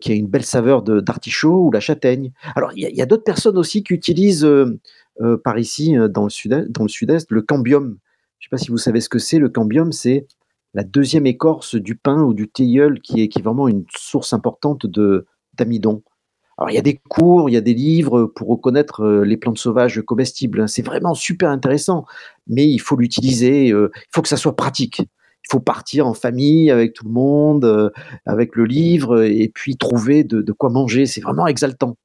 qui 0.00 0.12
a 0.12 0.14
une 0.14 0.26
belle 0.26 0.44
saveur 0.44 0.82
d'artichaut 0.82 1.66
ou 1.66 1.70
la 1.72 1.80
châtaigne. 1.80 2.32
Alors, 2.54 2.72
il 2.76 2.94
y 2.94 3.02
a, 3.02 3.06
d'autres 3.06 3.24
personnes 3.24 3.56
aussi 3.56 3.82
qui 3.82 3.94
utilisent 3.94 4.46
par 5.42 5.58
ici, 5.58 5.96
dans 6.10 6.24
le 6.24 6.88
sud-est, 6.88 7.30
le 7.30 7.42
cambium. 7.42 7.96
Je 8.38 8.46
ne 8.46 8.48
sais 8.48 8.50
pas 8.50 8.58
si 8.58 8.70
vous 8.70 8.76
savez 8.76 9.00
ce 9.00 9.08
que 9.08 9.18
c'est. 9.18 9.38
Le 9.38 9.48
cambium, 9.48 9.92
c'est 9.92 10.26
la 10.74 10.84
deuxième 10.84 11.26
écorce 11.26 11.74
du 11.74 11.96
pain 11.96 12.22
ou 12.22 12.34
du 12.34 12.48
tilleul 12.48 13.00
qui 13.00 13.22
est, 13.22 13.42
vraiment 13.42 13.68
une 13.68 13.84
source 13.94 14.32
importante 14.32 14.86
de 14.86 15.26
d'amidon. 15.54 16.02
Il 16.68 16.74
y 16.74 16.78
a 16.78 16.82
des 16.82 17.00
cours, 17.08 17.48
il 17.48 17.52
y 17.52 17.56
a 17.56 17.60
des 17.60 17.74
livres 17.74 18.24
pour 18.24 18.48
reconnaître 18.48 19.02
euh, 19.02 19.24
les 19.24 19.36
plantes 19.36 19.58
sauvages 19.58 20.00
comestibles. 20.02 20.60
Hein. 20.60 20.66
C'est 20.66 20.82
vraiment 20.82 21.14
super 21.14 21.50
intéressant, 21.50 22.04
mais 22.46 22.68
il 22.68 22.78
faut 22.78 22.96
l'utiliser. 22.96 23.70
Euh, 23.70 23.90
il 23.94 24.08
faut 24.12 24.22
que 24.22 24.28
ça 24.28 24.36
soit 24.36 24.56
pratique. 24.56 25.00
Il 25.00 25.50
faut 25.50 25.60
partir 25.60 26.06
en 26.06 26.14
famille 26.14 26.70
avec 26.70 26.92
tout 26.92 27.04
le 27.04 27.10
monde, 27.10 27.64
euh, 27.64 27.90
avec 28.26 28.54
le 28.54 28.64
livre, 28.64 29.22
et 29.24 29.50
puis 29.52 29.76
trouver 29.76 30.24
de, 30.24 30.52
quoi 30.52 30.70
manger. 30.70 31.06
C'est 31.06 31.20
vraiment 31.20 31.46
exaltant. 31.46 31.96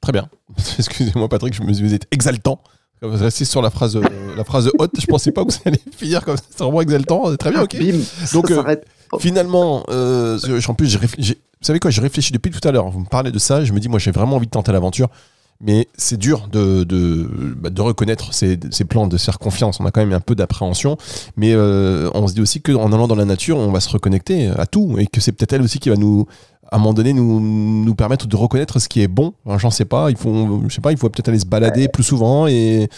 Très 0.00 0.12
bien. 0.12 0.28
Excusez-moi 0.78 1.28
Patrick, 1.28 1.54
je 1.54 1.62
me 1.62 1.72
suis 1.72 1.94
êtes 1.94 2.06
exaltant. 2.12 2.62
Vous 3.02 3.16
restez 3.16 3.44
sur 3.44 3.60
la 3.62 3.70
phrase, 3.70 3.96
euh, 3.96 4.02
la 4.36 4.44
phrase 4.44 4.70
haute. 4.78 4.92
Je 4.98 5.06
pensais 5.06 5.30
pas 5.30 5.44
que 5.44 5.52
vous 5.52 5.58
allez 5.66 5.80
finir 5.96 6.24
comme 6.24 6.36
ça. 6.36 6.42
C'est 6.50 6.62
vraiment 6.62 6.80
exaltant. 6.80 7.36
Très 7.36 7.50
bien, 7.50 7.62
ok. 7.62 7.76
Donc, 8.32 8.50
euh, 8.50 8.76
finalement, 9.18 9.84
euh, 9.90 10.38
en 10.66 10.74
plus, 10.74 10.98
j'ai 11.18 11.36
vous 11.60 11.66
savez 11.66 11.80
quoi, 11.80 11.90
j'ai 11.90 12.02
réfléchi 12.02 12.32
depuis 12.32 12.50
tout 12.50 12.66
à 12.68 12.70
l'heure. 12.70 12.90
Vous 12.90 13.00
me 13.00 13.06
parlez 13.06 13.32
de 13.32 13.38
ça. 13.38 13.64
Je 13.64 13.72
me 13.72 13.80
dis, 13.80 13.88
moi, 13.88 13.98
j'ai 13.98 14.10
vraiment 14.10 14.36
envie 14.36 14.46
de 14.46 14.50
tenter 14.50 14.72
l'aventure. 14.72 15.08
Mais 15.60 15.88
c'est 15.96 16.18
dur 16.18 16.48
de, 16.52 16.84
de, 16.84 17.26
bah, 17.56 17.70
de 17.70 17.80
reconnaître 17.80 18.34
ces, 18.34 18.58
ces, 18.70 18.84
plans, 18.84 19.06
de 19.06 19.16
se 19.16 19.24
faire 19.24 19.38
confiance. 19.38 19.80
On 19.80 19.86
a 19.86 19.90
quand 19.90 20.02
même 20.02 20.12
un 20.12 20.20
peu 20.20 20.34
d'appréhension. 20.34 20.98
Mais 21.36 21.54
euh, 21.54 22.10
on 22.12 22.28
se 22.28 22.34
dit 22.34 22.42
aussi 22.42 22.60
qu'en 22.60 22.92
allant 22.92 23.08
dans 23.08 23.14
la 23.14 23.24
nature, 23.24 23.56
on 23.56 23.72
va 23.72 23.80
se 23.80 23.88
reconnecter 23.88 24.48
à 24.48 24.66
tout. 24.66 24.96
Et 24.98 25.06
que 25.06 25.20
c'est 25.20 25.32
peut-être 25.32 25.54
elle 25.54 25.62
aussi 25.62 25.78
qui 25.78 25.88
va 25.88 25.96
nous, 25.96 26.26
à 26.70 26.76
un 26.76 26.78
moment 26.78 26.94
donné, 26.94 27.12
nous, 27.12 27.40
nous 27.40 27.94
permettre 27.94 28.26
de 28.26 28.36
reconnaître 28.36 28.78
ce 28.78 28.88
qui 28.88 29.02
est 29.02 29.08
bon. 29.08 29.34
J'en 29.56 29.70
sais 29.70 29.84
pas. 29.84 30.10
Il 30.10 30.16
faut, 30.16 30.62
je 30.68 30.74
sais 30.74 30.80
pas, 30.80 30.92
il 30.92 30.98
faut 30.98 31.08
peut-être 31.08 31.28
aller 31.28 31.38
se 31.38 31.46
balader 31.46 31.88
plus 31.88 32.02
souvent 32.02 32.46
et 32.46 32.88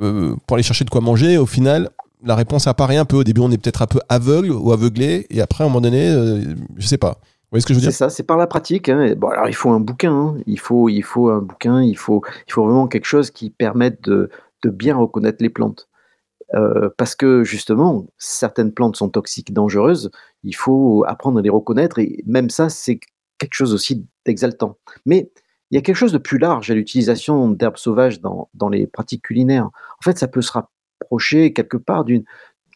euh, 0.00 0.34
pour 0.46 0.56
aller 0.56 0.62
chercher 0.62 0.84
de 0.84 0.90
quoi 0.90 1.00
manger. 1.00 1.38
Au 1.38 1.46
final, 1.46 1.90
la 2.24 2.34
réponse 2.34 2.66
apparaît 2.66 2.96
un 2.96 3.04
peu. 3.04 3.16
Au 3.16 3.24
début, 3.24 3.40
on 3.40 3.50
est 3.50 3.58
peut-être 3.58 3.82
un 3.82 3.86
peu 3.86 4.00
aveugle 4.08 4.50
ou 4.50 4.72
aveuglé. 4.72 5.26
Et 5.30 5.40
après, 5.40 5.64
à 5.64 5.66
un 5.66 5.70
moment 5.70 5.80
donné, 5.80 6.08
euh, 6.08 6.54
je 6.76 6.86
sais 6.86 6.98
pas 6.98 7.18
voyez 7.50 7.62
ce 7.62 7.66
que 7.66 7.74
je 7.74 7.78
veux 7.78 7.82
dire? 7.82 7.92
C'est 7.92 7.98
ça, 7.98 8.10
c'est 8.10 8.22
par 8.22 8.36
la 8.36 8.46
pratique. 8.46 8.88
Hein. 8.88 9.14
Bon, 9.16 9.28
alors 9.28 9.48
il 9.48 9.54
faut 9.54 9.70
un 9.70 9.80
bouquin, 9.80 10.12
hein. 10.12 10.36
il, 10.46 10.58
faut, 10.58 10.88
il 10.88 11.02
faut 11.02 11.30
un 11.30 11.40
bouquin, 11.40 11.82
il 11.82 11.96
faut, 11.96 12.22
il 12.46 12.52
faut 12.52 12.64
vraiment 12.64 12.88
quelque 12.88 13.04
chose 13.04 13.30
qui 13.30 13.50
permette 13.50 14.02
de, 14.02 14.30
de 14.62 14.70
bien 14.70 14.96
reconnaître 14.96 15.38
les 15.40 15.50
plantes. 15.50 15.88
Euh, 16.54 16.90
parce 16.96 17.16
que 17.16 17.42
justement, 17.42 18.06
certaines 18.18 18.72
plantes 18.72 18.96
sont 18.96 19.08
toxiques, 19.08 19.52
dangereuses, 19.52 20.10
il 20.44 20.54
faut 20.54 21.04
apprendre 21.08 21.40
à 21.40 21.42
les 21.42 21.50
reconnaître, 21.50 21.98
et 21.98 22.22
même 22.24 22.50
ça, 22.50 22.68
c'est 22.68 23.00
quelque 23.38 23.54
chose 23.54 23.74
aussi 23.74 24.06
d'exaltant. 24.24 24.78
Mais 25.04 25.30
il 25.70 25.74
y 25.74 25.78
a 25.78 25.82
quelque 25.82 25.96
chose 25.96 26.12
de 26.12 26.18
plus 26.18 26.38
large 26.38 26.70
à 26.70 26.74
l'utilisation 26.74 27.48
d'herbes 27.48 27.76
sauvages 27.76 28.20
dans, 28.20 28.68
les 28.70 28.86
pratiques 28.86 29.22
culinaires. 29.22 29.66
En 29.66 30.02
fait, 30.02 30.18
ça 30.18 30.28
peut 30.28 30.42
se 30.42 30.52
rapprocher 30.52 31.52
quelque 31.52 31.76
part 31.76 32.04
d'une 32.04 32.24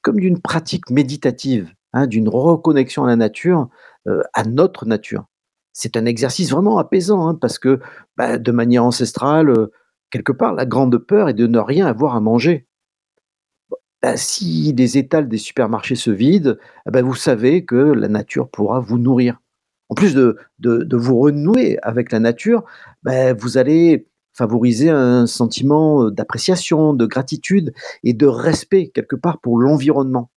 comme 0.02 0.18
d'une 0.18 0.40
pratique 0.40 0.88
méditative, 0.88 1.74
hein, 1.92 2.06
d'une 2.06 2.28
reconnexion 2.28 3.04
à 3.04 3.06
la 3.06 3.16
nature, 3.16 3.68
euh, 4.08 4.22
à 4.32 4.44
notre 4.44 4.86
nature. 4.86 5.26
C'est 5.74 5.96
un 5.96 6.06
exercice 6.06 6.50
vraiment 6.50 6.78
apaisant, 6.78 7.28
hein, 7.28 7.34
parce 7.34 7.58
que 7.58 7.80
bah, 8.16 8.38
de 8.38 8.50
manière 8.50 8.84
ancestrale, 8.84 9.50
euh, 9.50 9.72
quelque 10.10 10.32
part, 10.32 10.54
la 10.54 10.64
grande 10.64 10.96
peur 10.98 11.28
est 11.28 11.34
de 11.34 11.46
ne 11.46 11.58
rien 11.58 11.86
avoir 11.86 12.16
à 12.16 12.20
manger. 12.20 12.66
Bah, 14.02 14.16
si 14.16 14.72
les 14.72 14.96
étals 14.96 15.28
des 15.28 15.38
supermarchés 15.38 15.96
se 15.96 16.10
vident, 16.10 16.56
eh 16.86 16.90
ben, 16.90 17.04
vous 17.04 17.14
savez 17.14 17.66
que 17.66 17.76
la 17.76 18.08
nature 18.08 18.48
pourra 18.50 18.80
vous 18.80 18.98
nourrir. 18.98 19.38
En 19.90 19.94
plus 19.94 20.14
de, 20.14 20.36
de, 20.60 20.96
vous 20.96 21.18
renouer 21.18 21.76
avec 21.82 22.12
la 22.12 22.20
nature, 22.20 22.64
bah, 23.02 23.34
vous 23.34 23.58
allez 23.58 24.06
favoriser 24.32 24.88
un 24.88 25.26
sentiment 25.26 26.04
euh, 26.04 26.10
d'appréciation, 26.10 26.94
de 26.94 27.06
gratitude 27.06 27.74
et 28.04 28.14
de 28.14 28.26
respect 28.26 28.88
quelque 28.88 29.16
part 29.16 29.40
pour 29.40 29.58
l'environnement. 29.58 30.30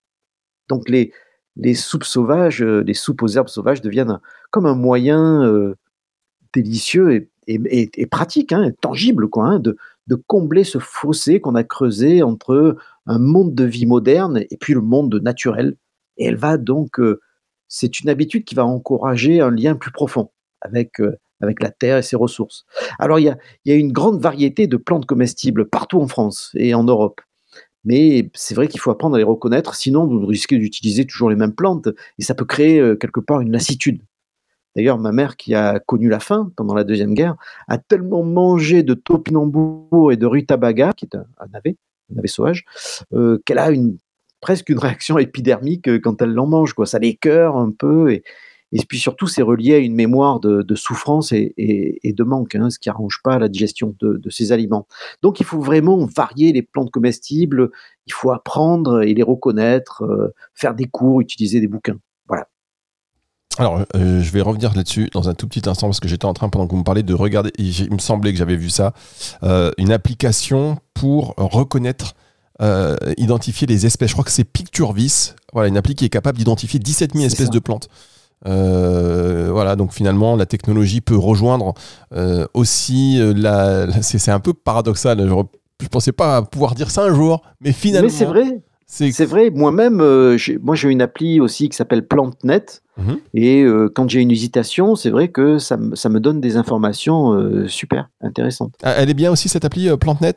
Donc 0.70 0.90
les, 0.90 1.14
les 1.56 1.76
soupes 1.76 2.04
sauvages, 2.04 2.64
euh, 2.64 2.84
les 2.84 2.96
soupes 2.96 3.22
aux 3.22 3.28
herbes 3.28 3.48
sauvages 3.48 3.82
deviennent 3.82 4.20
comme 4.50 4.66
un 4.66 4.76
moyen 4.76 5.44
euh, 5.46 5.76
délicieux 6.54 7.30
et, 7.46 8.08
pratique, 8.08 8.54
hein, 8.54 8.72
tangible, 8.82 9.30
quoi, 9.30 9.46
hein, 9.46 9.60
de, 9.60 9.78
combler 10.28 10.64
ce 10.64 10.80
fossé 10.80 11.40
qu'on 11.40 11.56
a 11.56 11.64
creusé 11.64 12.24
entre 12.24 12.76
un 13.06 13.20
monde 13.20 13.54
de 13.54 13.64
vie 13.64 13.86
moderne 13.86 14.44
et 14.50 14.58
puis 14.58 14.74
le 14.74 14.82
monde 14.82 15.20
naturel. 15.24 15.76
Et 16.18 16.26
elle 16.26 16.36
va 16.36 16.58
donc, 16.58 17.00
c'est 17.74 18.00
une 18.00 18.10
habitude 18.10 18.46
qui 18.46 18.54
va 18.54 18.66
encourager 18.66 19.42
un 19.42 19.50
lien 19.50 19.76
plus 19.76 19.92
profond 19.92 20.30
avec, 20.62 21.02
avec 21.42 21.62
la 21.62 21.72
terre 21.72 21.98
et 21.98 22.04
ses 22.04 22.16
ressources. 22.16 22.66
Alors 23.00 23.20
il 23.20 23.36
y 23.66 23.72
a 23.72 23.76
une 23.76 23.92
grande 23.92 24.22
variété 24.22 24.68
de 24.68 24.78
plantes 24.78 25.08
comestibles 25.08 25.68
partout 25.68 26.00
en 26.00 26.08
France 26.08 26.52
et 26.54 26.76
en 26.76 26.84
Europe. 26.84 27.20
Mais 27.84 28.30
c'est 28.34 28.56
vrai 28.56 28.68
qu'il 28.68 28.80
faut 28.80 28.92
apprendre 28.92 29.16
à 29.16 29.18
les 29.18 29.24
reconnaître, 29.24 29.76
sinon 29.76 30.06
vous 30.06 30.26
risquez 30.26 30.58
d'utiliser 30.58 31.06
toujours 31.06 31.30
les 31.30 31.36
mêmes 31.36 31.54
plantes 31.54 31.90
et 32.18 32.24
ça 32.24 32.36
peut 32.36 32.46
créer 32.46 32.80
euh, 32.80 32.96
quelque 32.96 33.20
part 33.20 33.42
une 33.42 33.52
lassitude. 33.52 34.02
D'ailleurs, 34.76 34.98
ma 34.98 35.12
mère, 35.12 35.36
qui 35.36 35.54
a 35.54 35.80
connu 35.80 36.10
la 36.10 36.20
faim 36.20 36.52
pendant 36.56 36.74
la 36.74 36.84
Deuxième 36.84 37.14
Guerre, 37.14 37.36
a 37.68 37.78
tellement 37.78 38.24
mangé 38.24 38.84
de 38.84 38.94
topinambour 38.94 40.12
et 40.12 40.18
de 40.18 40.26
rutabaga, 40.26 40.94
qui 40.94 41.06
est 41.06 41.16
un, 41.16 41.26
navet, 41.52 41.78
un 42.12 42.16
navet 42.16 42.28
sauvage, 42.28 42.66
euh, 43.14 43.40
qu'elle 43.46 43.60
a 43.60 43.70
une, 43.70 43.98
presque 44.44 44.70
une 44.70 44.78
réaction 44.78 45.18
épidermique 45.18 45.88
euh, 45.88 46.00
quand 46.00 46.22
elle 46.22 46.34
l'en 46.34 46.46
mange. 46.46 46.74
Quoi. 46.74 46.86
Ça 46.86 47.00
l'écœure 47.00 47.56
un 47.56 47.72
peu 47.72 48.12
et, 48.12 48.24
puis 48.90 48.98
surtout, 48.98 49.28
c'est 49.28 49.44
relié 49.44 49.76
à 49.76 49.78
une 49.78 49.94
mémoire 49.94 50.40
de, 50.40 50.76
souffrance 50.76 51.32
et, 51.32 51.54
de 52.04 52.24
manque, 52.24 52.56
hein, 52.56 52.72
ce 52.72 52.80
qui 52.80 52.90
n'arrange 52.90 53.20
pas 53.24 53.38
la 53.38 53.48
digestion 53.48 53.96
de, 54.02 54.30
ces 54.32 54.52
aliments. 54.52 54.88
Donc 55.22 55.40
il 55.40 55.46
faut 55.46 55.60
vraiment 55.60 56.04
varier 56.08 56.52
les 56.52 56.64
plantes 56.64 56.90
comestibles, 56.90 57.70
il 58.08 58.14
faut 58.14 58.32
apprendre 58.32 59.04
et 59.04 59.14
les 59.14 59.22
reconnaître, 59.22 60.04
euh, 60.04 60.34
faire 60.56 60.74
des 60.74 60.86
cours, 60.86 61.22
utiliser 61.22 61.62
des 61.62 61.68
bouquins. 61.68 62.00
Voilà. 62.28 62.48
Alors, 63.60 63.86
euh, 63.96 64.22
je 64.22 64.32
vais 64.32 64.42
revenir 64.42 64.74
là-dessus 64.74 65.08
dans 65.14 65.30
un 65.30 65.36
tout 65.36 65.48
petit 65.48 65.70
instant 65.70 65.86
parce 65.86 66.00
que 66.00 66.08
j'étais 66.08 66.26
en 66.26 66.34
train, 66.34 66.50
pendant 66.50 66.66
que 66.66 66.72
vous 66.72 66.80
me 66.80 66.84
parlez, 66.84 67.04
de 67.04 67.14
regarder. 67.14 67.52
il 67.60 67.94
me 67.94 68.00
semblait 68.00 68.32
que 68.32 68.40
j'avais 68.40 68.58
vu 68.58 68.72
ça. 68.72 68.94
une 69.78 69.92
application 69.92 70.80
pour 70.96 71.36
reconnaître, 71.38 72.16
euh, 72.64 72.96
identifier 73.18 73.68
les 73.68 73.86
espèces. 73.86 74.10
Je 74.10 74.14
crois 74.16 74.24
que 74.26 74.32
c'est 74.32 74.44
Picturevis. 74.46 75.34
Voilà, 75.52 75.68
une 75.68 75.78
appli 75.78 75.94
qui 75.96 76.06
est 76.06 76.10
capable 76.10 76.38
d'identifier 76.40 76.80
17 76.80 77.12
000 77.14 77.22
C'est 77.22 77.28
espèces 77.28 77.48
ça. 77.48 77.52
de 77.54 77.60
plantes. 77.60 77.88
Euh, 78.46 79.50
voilà, 79.52 79.76
donc 79.76 79.94
finalement, 79.94 80.36
la 80.36 80.46
technologie 80.46 81.02
peut 81.02 81.16
rejoindre 81.18 81.74
euh, 82.14 82.46
aussi 82.54 83.18
la. 83.36 83.86
la- 83.86 84.02
c'est 84.02 84.32
un 84.32 84.40
peu 84.40 84.54
paradoxal. 84.54 85.20
Je, 85.28 85.34
je 85.82 85.88
pensais 85.88 86.12
pas 86.12 86.42
pouvoir 86.42 86.76
dire 86.76 86.92
ça 86.92 87.04
un 87.04 87.14
jour, 87.14 87.42
mais 87.62 87.72
finalement. 87.72 88.08
Mais 88.08 88.14
c'est 88.14 88.26
vrai, 88.26 88.62
c'est- 88.86 89.26
vrai. 89.26 89.50
Moi-même, 89.50 90.02
euh, 90.02 90.38
j'ai- 90.38 90.58
moi 90.58 90.76
j'ai 90.76 90.90
une 90.90 91.02
appli 91.02 91.40
aussi 91.40 91.70
qui 91.70 91.76
s'appelle 91.78 92.06
PlanteNet. 92.08 92.82
Mhm. 92.98 93.18
Et 93.34 93.66
quand 93.96 94.08
j'ai 94.10 94.20
une 94.22 94.30
hésitation, 94.32 94.96
c'est 94.96 95.10
vrai 95.10 95.30
que 95.30 95.58
ça, 95.58 95.78
me- 95.78 95.96
ça 95.96 96.10
me 96.10 96.20
donne 96.20 96.40
des 96.42 96.58
informations 96.58 97.68
super 97.68 98.10
intéressantes. 98.22 98.74
Ah, 98.84 98.92
Elle 98.98 99.10
est 99.10 99.16
bien 99.16 99.32
aussi 99.32 99.50
cette 99.50 99.66
appli 99.66 99.90
PlanteNet 99.98 100.36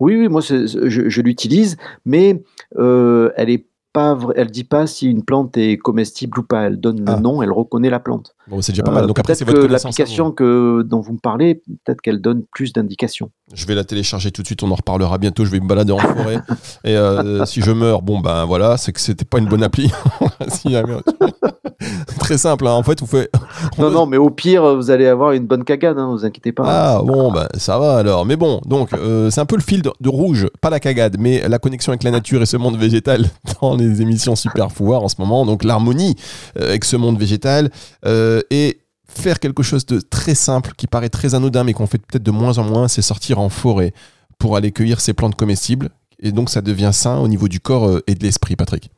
Oui, 0.00 0.16
oui, 0.16 0.28
moi 0.28 0.40
je, 0.40 0.66
je 1.08 1.20
l'utilise, 1.22 1.76
mais 2.04 2.42
euh, 2.78 3.30
elle 3.36 3.50
est 3.50 3.66
pas, 3.92 4.16
elle 4.36 4.50
dit 4.50 4.64
pas 4.64 4.86
si 4.86 5.10
une 5.10 5.24
plante 5.24 5.56
est 5.56 5.76
comestible 5.76 6.38
ou 6.38 6.42
pas. 6.42 6.62
Elle 6.66 6.78
donne 6.78 7.02
Ah. 7.06 7.16
le 7.16 7.20
nom, 7.22 7.42
elle 7.42 7.50
reconnaît 7.52 7.90
la 7.90 8.00
plante. 8.00 8.34
Bon, 8.50 8.60
c'est 8.62 8.72
déjà 8.72 8.82
pas 8.82 8.90
Euh, 8.90 8.94
mal. 8.94 9.06
Donc 9.06 9.18
après, 9.18 9.34
c'est 9.34 9.44
votre 9.44 9.60
vous. 9.60 9.66
l'application 9.68 10.30
que 10.32 10.82
dont 10.82 11.00
vous 11.00 11.12
me 11.14 11.18
parlez, 11.18 11.56
peut-être 11.56 12.00
qu'elle 12.00 12.20
donne 12.20 12.44
plus 12.54 12.72
d'indications. 12.72 13.30
Je 13.54 13.66
vais 13.66 13.74
la 13.74 13.84
télécharger 13.84 14.30
tout 14.30 14.42
de 14.42 14.46
suite, 14.46 14.62
on 14.62 14.70
en 14.70 14.74
reparlera 14.74 15.18
bientôt. 15.18 15.44
Je 15.44 15.50
vais 15.50 15.60
me 15.60 15.68
balader 15.68 15.92
en 15.92 15.98
forêt. 15.98 16.38
Et 16.84 16.96
euh, 16.96 17.44
si 17.46 17.60
je 17.60 17.70
meurs, 17.72 18.02
bon 18.02 18.20
ben 18.20 18.44
voilà, 18.44 18.76
c'est 18.76 18.92
que 18.92 19.00
c'était 19.00 19.24
pas 19.24 19.38
une 19.38 19.46
bonne 19.48 19.62
appli. 19.62 19.90
Très 22.18 22.38
simple, 22.38 22.66
hein. 22.66 22.72
en 22.72 22.82
fait, 22.82 23.00
vous 23.00 23.06
faites. 23.06 23.30
Non, 23.78 23.90
non, 23.90 24.06
mais 24.06 24.16
au 24.16 24.30
pire, 24.30 24.74
vous 24.76 24.90
allez 24.90 25.06
avoir 25.06 25.32
une 25.32 25.46
bonne 25.46 25.64
cagade, 25.64 25.98
hein, 25.98 26.08
vous 26.10 26.24
inquiétez 26.24 26.52
pas. 26.52 26.64
Ah 26.66 27.02
bon, 27.04 27.30
ben 27.32 27.46
ça 27.56 27.78
va 27.78 27.96
alors. 27.98 28.26
Mais 28.26 28.36
bon, 28.36 28.60
donc 28.66 28.92
euh, 28.92 29.30
c'est 29.30 29.40
un 29.40 29.46
peu 29.46 29.56
le 29.56 29.62
fil 29.62 29.82
de, 29.82 29.90
de 30.00 30.08
rouge, 30.08 30.48
pas 30.60 30.70
la 30.70 30.80
cagade, 30.80 31.16
mais 31.18 31.46
la 31.48 31.58
connexion 31.58 31.92
avec 31.92 32.02
la 32.02 32.10
nature 32.10 32.42
et 32.42 32.46
ce 32.46 32.56
monde 32.56 32.76
végétal 32.76 33.26
dans 33.62 33.76
les 33.76 34.02
émissions 34.02 34.34
Super 34.36 34.68
Pouvoir 34.68 35.02
en 35.04 35.08
ce 35.08 35.16
moment. 35.18 35.46
Donc 35.46 35.62
l'harmonie 35.64 36.16
euh, 36.58 36.70
avec 36.70 36.84
ce 36.84 36.96
monde 36.96 37.18
végétal 37.18 37.70
euh, 38.06 38.37
et 38.50 38.80
faire 39.08 39.40
quelque 39.40 39.62
chose 39.62 39.86
de 39.86 40.00
très 40.00 40.34
simple 40.34 40.72
qui 40.76 40.86
paraît 40.86 41.08
très 41.08 41.34
anodin, 41.34 41.64
mais 41.64 41.72
qu'on 41.72 41.86
fait 41.86 41.98
peut-être 41.98 42.22
de 42.22 42.30
moins 42.30 42.58
en 42.58 42.64
moins, 42.64 42.88
c'est 42.88 43.02
sortir 43.02 43.38
en 43.38 43.48
forêt 43.48 43.92
pour 44.38 44.56
aller 44.56 44.72
cueillir 44.72 45.00
ces 45.00 45.14
plantes 45.14 45.34
comestibles. 45.34 45.90
Et 46.20 46.32
donc 46.32 46.50
ça 46.50 46.60
devient 46.60 46.90
sain 46.92 47.18
au 47.18 47.28
niveau 47.28 47.48
du 47.48 47.60
corps 47.60 47.88
euh, 47.88 48.02
et 48.06 48.14
de 48.14 48.22
l'esprit, 48.22 48.56
Patrick. 48.56 48.90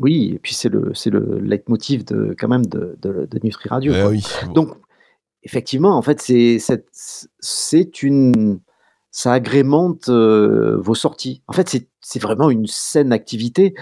Oui, 0.00 0.32
et 0.34 0.38
puis 0.38 0.54
c'est 0.54 0.68
le, 0.68 0.92
c'est 0.94 1.10
le 1.10 1.38
leitmotiv 1.40 2.04
de, 2.04 2.34
quand 2.38 2.48
même 2.48 2.66
de, 2.66 2.96
de, 3.02 3.26
de 3.30 3.40
Nutri 3.42 3.68
Radio. 3.68 3.92
Eh 3.94 4.04
oui. 4.04 4.24
Donc, 4.54 4.74
effectivement, 5.42 5.96
en 5.96 6.02
fait, 6.02 6.20
c'est, 6.20 6.58
c'est, 6.60 6.86
c'est 7.40 8.02
une. 8.02 8.60
Ça 9.10 9.32
agrémente 9.32 10.08
euh, 10.10 10.76
vos 10.80 10.94
sorties. 10.94 11.42
En 11.48 11.52
fait, 11.52 11.68
c'est, 11.68 11.88
c'est 12.00 12.20
vraiment 12.22 12.50
une 12.50 12.66
saine 12.66 13.12
activité 13.12 13.74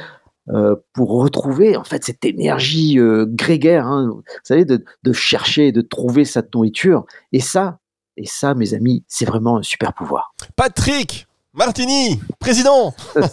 euh, 0.49 0.77
pour 0.93 1.11
retrouver 1.11 1.77
en 1.77 1.85
fait 1.85 2.05
cette 2.05 2.25
énergie 2.25 2.99
euh, 2.99 3.27
grégaire, 3.29 3.87
hein, 3.87 4.07
vous 4.09 4.23
savez, 4.45 4.65
de, 4.65 4.85
de 5.03 5.13
chercher, 5.13 5.73
de 5.73 5.81
trouver 5.81 6.25
sa 6.25 6.43
nourriture. 6.55 7.05
Et 7.33 7.41
ça, 7.41 7.81
et 8.17 8.27
ça, 8.27 8.55
mes 8.55 8.73
amis, 8.73 9.05
c'est 9.09 9.25
vraiment 9.25 9.59
un 9.59 9.63
super 9.63 9.93
pouvoir. 9.93 10.35
Patrick 10.55 11.26
Martini, 11.57 12.21
président 12.39 12.95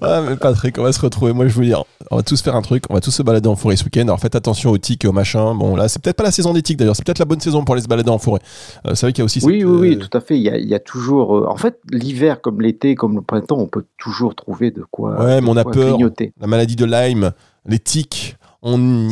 Ah 0.00 0.22
mais 0.26 0.36
Patrick, 0.36 0.78
on 0.78 0.82
va 0.82 0.92
se 0.92 1.00
retrouver. 1.00 1.32
Moi 1.32 1.48
je 1.48 1.54
veux 1.58 1.64
dire, 1.66 1.84
on 2.10 2.16
va 2.16 2.22
tous 2.22 2.40
faire 2.40 2.56
un 2.56 2.62
truc, 2.62 2.84
on 2.88 2.94
va 2.94 3.00
tous 3.00 3.10
se 3.10 3.22
balader 3.22 3.48
en 3.48 3.56
forêt 3.56 3.76
ce 3.76 3.84
week-end. 3.84 4.02
Alors 4.02 4.18
faites 4.20 4.34
attention 4.34 4.70
aux 4.70 4.78
tiques 4.78 5.04
et 5.04 5.08
aux 5.08 5.12
machins. 5.12 5.54
Bon 5.58 5.76
là, 5.76 5.88
c'est 5.88 6.00
peut-être 6.02 6.16
pas 6.16 6.24
la 6.24 6.30
saison 6.30 6.52
des 6.52 6.62
tiques 6.62 6.78
d'ailleurs, 6.78 6.96
c'est 6.96 7.04
peut-être 7.04 7.18
la 7.18 7.24
bonne 7.26 7.40
saison 7.40 7.64
pour 7.64 7.74
aller 7.74 7.82
se 7.82 7.88
balader 7.88 8.10
en 8.10 8.18
forêt. 8.18 8.40
Euh, 8.86 8.94
c'est 8.94 9.06
vrai 9.06 9.12
qu'il 9.12 9.20
y 9.20 9.22
a 9.22 9.26
aussi 9.26 9.40
Oui, 9.44 9.60
cette, 9.60 9.68
oui, 9.68 9.78
oui, 9.90 9.96
euh, 9.96 9.98
tout 10.08 10.16
à 10.16 10.20
fait. 10.20 10.36
Il 10.36 10.42
y 10.42 10.48
a, 10.48 10.56
il 10.56 10.66
y 10.68 10.74
a 10.74 10.78
toujours. 10.80 11.36
euh, 11.36 11.46
en 11.48 11.56
fait, 11.56 11.78
l'hiver, 11.90 12.40
comme 12.40 12.60
l'été, 12.62 12.94
comme 12.94 13.14
le 13.16 13.22
printemps, 13.22 13.58
on 13.58 13.66
peut 13.66 13.84
toujours 13.98 14.34
trouver 14.34 14.70
de 14.70 14.84
quoi. 14.90 15.22
Ouais, 15.22 15.40
mais 15.40 15.48
on 15.50 15.56
a 15.56 15.64
peur. 15.64 15.90
grignoter. 15.90 16.32
la 16.40 16.46
maladie 16.46 16.76
de 16.76 16.84
Lyme, 16.86 17.32
les 17.66 17.78
tiques. 17.78 18.36
On, 18.68 19.08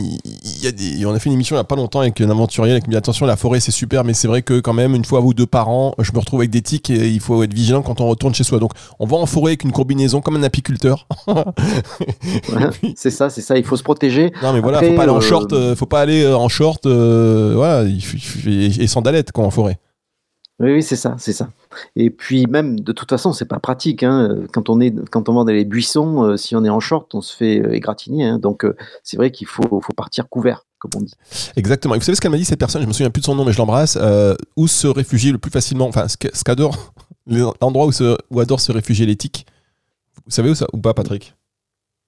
y 0.62 0.66
a 0.66 0.72
des- 0.72 1.06
on 1.06 1.14
a 1.14 1.18
fait 1.20 1.28
une 1.28 1.34
émission 1.34 1.54
il 1.54 1.58
n'y 1.58 1.60
a 1.60 1.64
pas 1.64 1.76
longtemps 1.76 2.00
avec 2.00 2.20
un 2.20 2.28
aventurier 2.28 2.72
avec 2.72 2.88
mis 2.88 2.96
attention 2.96 3.24
la 3.24 3.36
forêt 3.36 3.60
c'est 3.60 3.70
super 3.70 4.02
mais 4.02 4.12
c'est 4.12 4.26
vrai 4.26 4.42
que 4.42 4.58
quand 4.58 4.72
même 4.72 4.96
une 4.96 5.04
fois 5.04 5.20
ou 5.20 5.32
deux 5.32 5.46
par 5.46 5.68
an 5.68 5.94
je 6.00 6.10
me 6.12 6.18
retrouve 6.18 6.40
avec 6.40 6.50
des 6.50 6.60
tiques 6.60 6.90
et 6.90 7.08
il 7.08 7.20
faut 7.20 7.40
être 7.44 7.54
vigilant 7.54 7.82
quand 7.82 8.00
on 8.00 8.08
retourne 8.08 8.34
chez 8.34 8.42
soi 8.42 8.58
donc 8.58 8.72
on 8.98 9.06
va 9.06 9.16
en 9.16 9.26
forêt 9.26 9.50
avec 9.52 9.62
une 9.62 9.70
combinaison 9.70 10.20
comme 10.20 10.34
un 10.34 10.42
apiculteur 10.42 11.06
c'est 12.96 13.10
ça, 13.10 13.30
c'est 13.30 13.40
ça. 13.42 13.56
Il 13.56 13.64
faut 13.64 13.76
se 13.76 13.82
protéger. 13.82 14.32
Non 14.42 14.52
mais 14.52 14.60
voilà, 14.60 14.78
Après, 14.78 14.90
faut 14.90 14.96
pas 14.96 15.02
aller 15.04 15.12
en 15.12 15.16
euh, 15.18 15.20
short, 15.20 15.52
euh, 15.52 15.76
faut 15.76 15.86
pas 15.86 16.00
aller 16.00 16.22
euh, 16.24 16.36
en 16.36 16.48
short, 16.48 16.86
euh, 16.86 17.52
voilà, 17.54 17.84
et, 18.46 18.66
et 18.82 18.86
sandalettes 18.86 19.32
quoi 19.32 19.44
en 19.44 19.50
forêt. 19.50 19.78
Oui, 20.60 20.70
oui, 20.72 20.82
c'est 20.84 20.94
ça, 20.96 21.16
c'est 21.18 21.32
ça. 21.32 21.48
Et 21.96 22.10
puis 22.10 22.46
même, 22.46 22.78
de 22.78 22.92
toute 22.92 23.10
façon, 23.10 23.32
c'est 23.32 23.44
pas 23.44 23.58
pratique. 23.58 24.04
hein. 24.04 24.36
Quand 24.52 24.68
on 24.70 24.80
est, 24.80 24.94
quand 25.10 25.28
on 25.28 25.34
va 25.34 25.42
dans 25.44 25.52
les 25.52 25.64
buissons, 25.64 26.22
euh, 26.22 26.36
si 26.36 26.54
on 26.54 26.64
est 26.64 26.68
en 26.70 26.78
short, 26.78 27.12
on 27.14 27.20
se 27.20 27.34
fait 27.36 27.60
euh, 27.60 27.72
égratigner. 27.74 28.24
hein. 28.26 28.38
Donc 28.38 28.64
euh, 28.64 28.76
c'est 29.02 29.16
vrai 29.16 29.32
qu'il 29.32 29.48
faut, 29.48 29.80
faut 29.80 29.92
partir 29.94 30.28
couvert, 30.28 30.64
comme 30.78 30.92
on 30.96 31.00
dit. 31.00 31.14
Exactement. 31.56 31.94
Et 31.96 31.98
vous 31.98 32.04
savez 32.04 32.14
ce 32.14 32.20
qu'elle 32.20 32.30
m'a 32.30 32.36
dit 32.36 32.44
cette 32.44 32.60
personne, 32.60 32.82
je 32.82 32.86
me 32.86 32.92
souviens 32.92 33.10
plus 33.10 33.20
de 33.20 33.26
son 33.26 33.34
nom 33.34 33.44
mais 33.44 33.52
je 33.52 33.58
l'embrasse, 33.58 33.98
où 34.56 34.68
se 34.68 34.86
réfugier 34.86 35.32
le 35.32 35.38
plus 35.38 35.50
facilement, 35.50 35.88
enfin 35.88 36.06
ce 36.06 36.44
qu'adore, 36.44 36.94
l'endroit 37.26 37.86
où, 37.86 37.92
se, 37.92 38.16
où 38.30 38.38
adore 38.38 38.60
se 38.60 38.70
réfugier 38.70 39.06
les 39.06 39.16
tiques. 39.16 39.46
Vous 40.24 40.30
savez 40.30 40.50
où 40.50 40.54
ça 40.54 40.66
ou 40.72 40.78
pas 40.78 40.94
Patrick? 40.94 41.34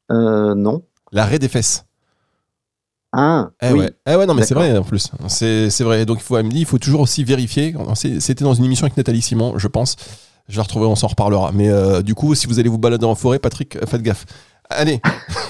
Non. 0.09 0.83
L'arrêt 1.11 1.41
des 1.41 1.49
fesses. 1.49 1.85
Ah, 3.13 3.51
Eh 3.63 3.73
oui. 3.73 3.79
ouais. 3.81 3.93
Eh 4.07 4.15
ouais, 4.17 4.27
non 4.27 4.35
mais 4.35 4.43
c'est 4.45 4.55
vrai 4.55 4.77
en 4.77 4.83
plus. 4.83 5.11
C'est 5.29 5.81
vrai. 5.83 6.05
Donc 6.07 6.19
il 6.19 6.23
faut, 6.23 6.37
elle 6.37 6.47
me 6.47 6.51
dit, 6.51 6.61
il 6.61 6.67
faut 6.67 6.79
toujours 6.79 7.01
aussi 7.01 7.25
vérifier. 7.25 7.75
C'était 8.21 8.45
dans 8.45 8.55
une 8.55 8.65
émission 8.65 8.85
avec 8.85 8.97
Nathalie 8.97 9.23
Simon, 9.23 9.57
je 9.59 9.69
pense. 9.69 9.97
Je 10.49 10.53
vais 10.53 10.59
la 10.59 10.63
retrouver, 10.65 10.87
on 10.87 10.95
s'en 10.95 11.09
reparlera. 11.09 11.51
Mais 11.53 11.69
euh, 11.71 12.03
du 12.03 12.15
coup, 12.15 12.35
si 12.35 12.47
vous 12.47 12.59
allez 12.61 12.69
vous 12.69 12.79
balader 12.79 13.05
en 13.07 13.15
forêt, 13.17 13.39
Patrick, 13.41 13.77
euh, 13.77 13.87
faites 13.87 14.03
gaffe. 14.03 14.27
Allez, 14.71 15.01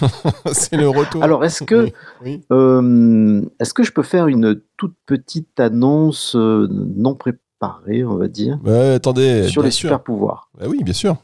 c'est 0.52 0.76
le 0.76 0.88
retour. 0.90 1.22
Alors, 1.22 1.44
est-ce 1.44 1.64
que, 1.64 1.84
Oui, 1.84 1.92
oui. 2.22 2.40
euh, 2.52 3.42
est-ce 3.60 3.72
que 3.74 3.82
je 3.82 3.90
peux 3.92 4.02
faire 4.02 4.26
une 4.28 4.60
toute 4.76 4.94
petite 5.06 5.58
annonce 5.58 6.34
non 6.34 7.14
préparée, 7.14 8.04
on 8.04 8.16
va 8.16 8.28
dire, 8.28 8.58
Ouais, 8.64 8.92
attendez, 8.94 9.48
sur 9.48 9.62
les 9.62 9.70
sûr. 9.70 9.88
super 9.88 10.02
pouvoirs? 10.02 10.50
Bah 10.58 10.66
oui, 10.68 10.82
bien 10.84 10.92
sûr. 10.94 11.16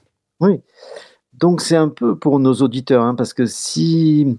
Donc 1.34 1.60
c'est 1.60 1.76
un 1.76 1.88
peu 1.88 2.16
pour 2.18 2.38
nos 2.40 2.54
auditeurs, 2.54 3.02
hein, 3.02 3.14
parce 3.14 3.34
que 3.34 3.46
si, 3.46 4.38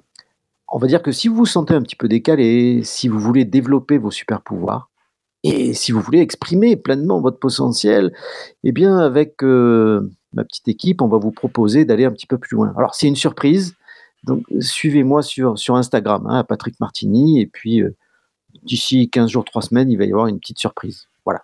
on 0.74 0.80
va 0.80 0.88
dire 0.88 1.04
que 1.04 1.12
si 1.12 1.28
vous 1.28 1.36
vous 1.36 1.46
sentez 1.46 1.76
un 1.76 1.84
petit 1.84 1.96
peu 1.96 2.08
décalé, 2.08 2.82
si 2.84 3.08
vous 3.08 3.20
voulez 3.20 3.46
développer 3.46 4.00
vos 4.00 4.10
super 4.10 4.42
pouvoirs, 4.42 4.90
et 5.44 5.76
si 5.76 5.92
vous 5.92 6.02
voulez 6.02 6.20
exprimer 6.20 6.76
pleinement 6.76 7.22
votre 7.22 7.38
potentiel, 7.38 8.12
eh 8.64 8.72
bien 8.72 8.98
avec 8.98 9.44
euh, 9.44 10.10
ma 10.34 10.44
petite 10.44 10.68
équipe, 10.68 11.04
on 11.04 11.08
va 11.08 11.20
vous 11.20 11.32
proposer 11.32 11.86
d'aller 11.86 12.06
un 12.06 12.12
petit 12.12 12.26
peu 12.26 12.40
plus 12.40 12.56
loin. 12.56 12.74
Alors 12.76 12.96
c'est 12.96 13.08
une 13.08 13.16
surprise, 13.16 13.76
donc 14.24 14.46
suivez-moi 14.60 15.22
sur, 15.22 15.60
sur 15.60 15.76
Instagram, 15.76 16.26
hein, 16.28 16.44
Patrick 16.44 16.80
Martini, 16.80 17.40
et 17.40 17.46
puis 17.46 17.84
euh, 17.84 17.96
d'ici 18.64 19.12
15 19.12 19.30
jours, 19.30 19.46
3 19.46 19.62
semaines, 19.62 19.92
il 19.92 19.98
va 19.98 20.06
y 20.06 20.12
avoir 20.12 20.26
une 20.26 20.40
petite 20.40 20.58
surprise. 20.58 21.06
Voilà. 21.24 21.44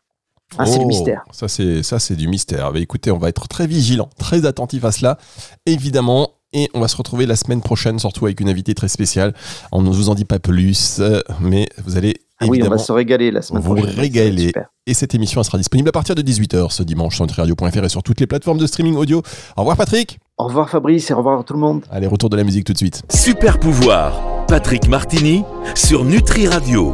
Ah, 0.57 0.65
c'est 0.65 0.79
le 0.79 0.85
Oh, 0.85 0.87
mystère. 0.87 1.23
Ça, 1.29 1.47
c'est 1.47 1.83
ça, 1.83 1.99
c'est 1.99 2.15
du 2.15 2.27
mystère. 2.27 2.73
Bah, 2.73 2.79
écoutez, 2.79 3.11
on 3.11 3.19
va 3.19 3.29
être 3.29 3.47
très 3.47 3.67
vigilant, 3.67 4.09
très 4.17 4.47
attentif 4.47 4.85
à 4.85 4.91
cela, 4.91 5.19
évidemment. 5.67 6.38
Et 6.53 6.69
on 6.73 6.79
va 6.79 6.87
se 6.87 6.97
retrouver 6.97 7.25
la 7.27 7.35
semaine 7.35 7.61
prochaine, 7.61 7.99
surtout 7.99 8.25
avec 8.25 8.39
une 8.39 8.49
invitée 8.49 8.73
très 8.73 8.87
spéciale. 8.87 9.33
On 9.71 9.81
ne 9.83 9.89
vous 9.89 10.09
en 10.09 10.15
dit 10.15 10.25
pas 10.25 10.39
plus, 10.39 10.97
euh, 10.99 11.21
mais 11.39 11.69
vous 11.85 11.95
allez 11.95 12.15
Ah 12.39 12.45
oui, 12.47 12.61
on 12.63 12.69
va 12.69 12.77
se 12.79 12.91
régaler 12.91 13.29
la 13.29 13.41
semaine 13.43 13.61
vous 13.61 13.75
prochaine. 13.75 13.91
être 13.93 13.99
régaler. 13.99 14.51
et 14.87 14.93
cette 14.95 15.13
émission 15.13 15.41
elle 15.41 15.45
sera 15.45 15.59
disponible 15.59 15.89
à 15.89 15.91
partir 15.91 16.15
de 16.15 16.21
18h 16.23 16.71
ce 16.71 16.81
dimanche 16.81 17.15
sur 17.15 17.25
nutriradio.fr 17.25 17.83
et 17.83 17.89
sur 17.89 18.01
toutes 18.01 18.19
les 18.19 18.25
plateformes 18.27 18.57
de 18.57 18.65
streaming 18.65 18.95
audio. 18.95 19.21
Au 19.57 19.61
revoir 19.61 19.77
Patrick. 19.77 20.17
Au 20.37 20.45
revoir 20.45 20.69
Fabrice 20.69 21.11
et 21.11 21.13
au 21.13 21.17
revoir 21.17 21.43
tout 21.45 21.53
le 21.53 21.59
monde. 21.59 21.83
Allez, 21.91 22.07
retour 22.07 22.29
de 22.31 22.37
la 22.37 22.43
musique 22.43 22.63
tout 22.65 22.73
de 22.73 22.77
suite. 22.77 23.03
Super 23.13 23.59
pouvoir. 23.59 24.19
Patrick 24.47 24.87
Martini 24.87 25.43
sur 25.75 26.03
Nutri 26.03 26.47
Radio. 26.47 26.87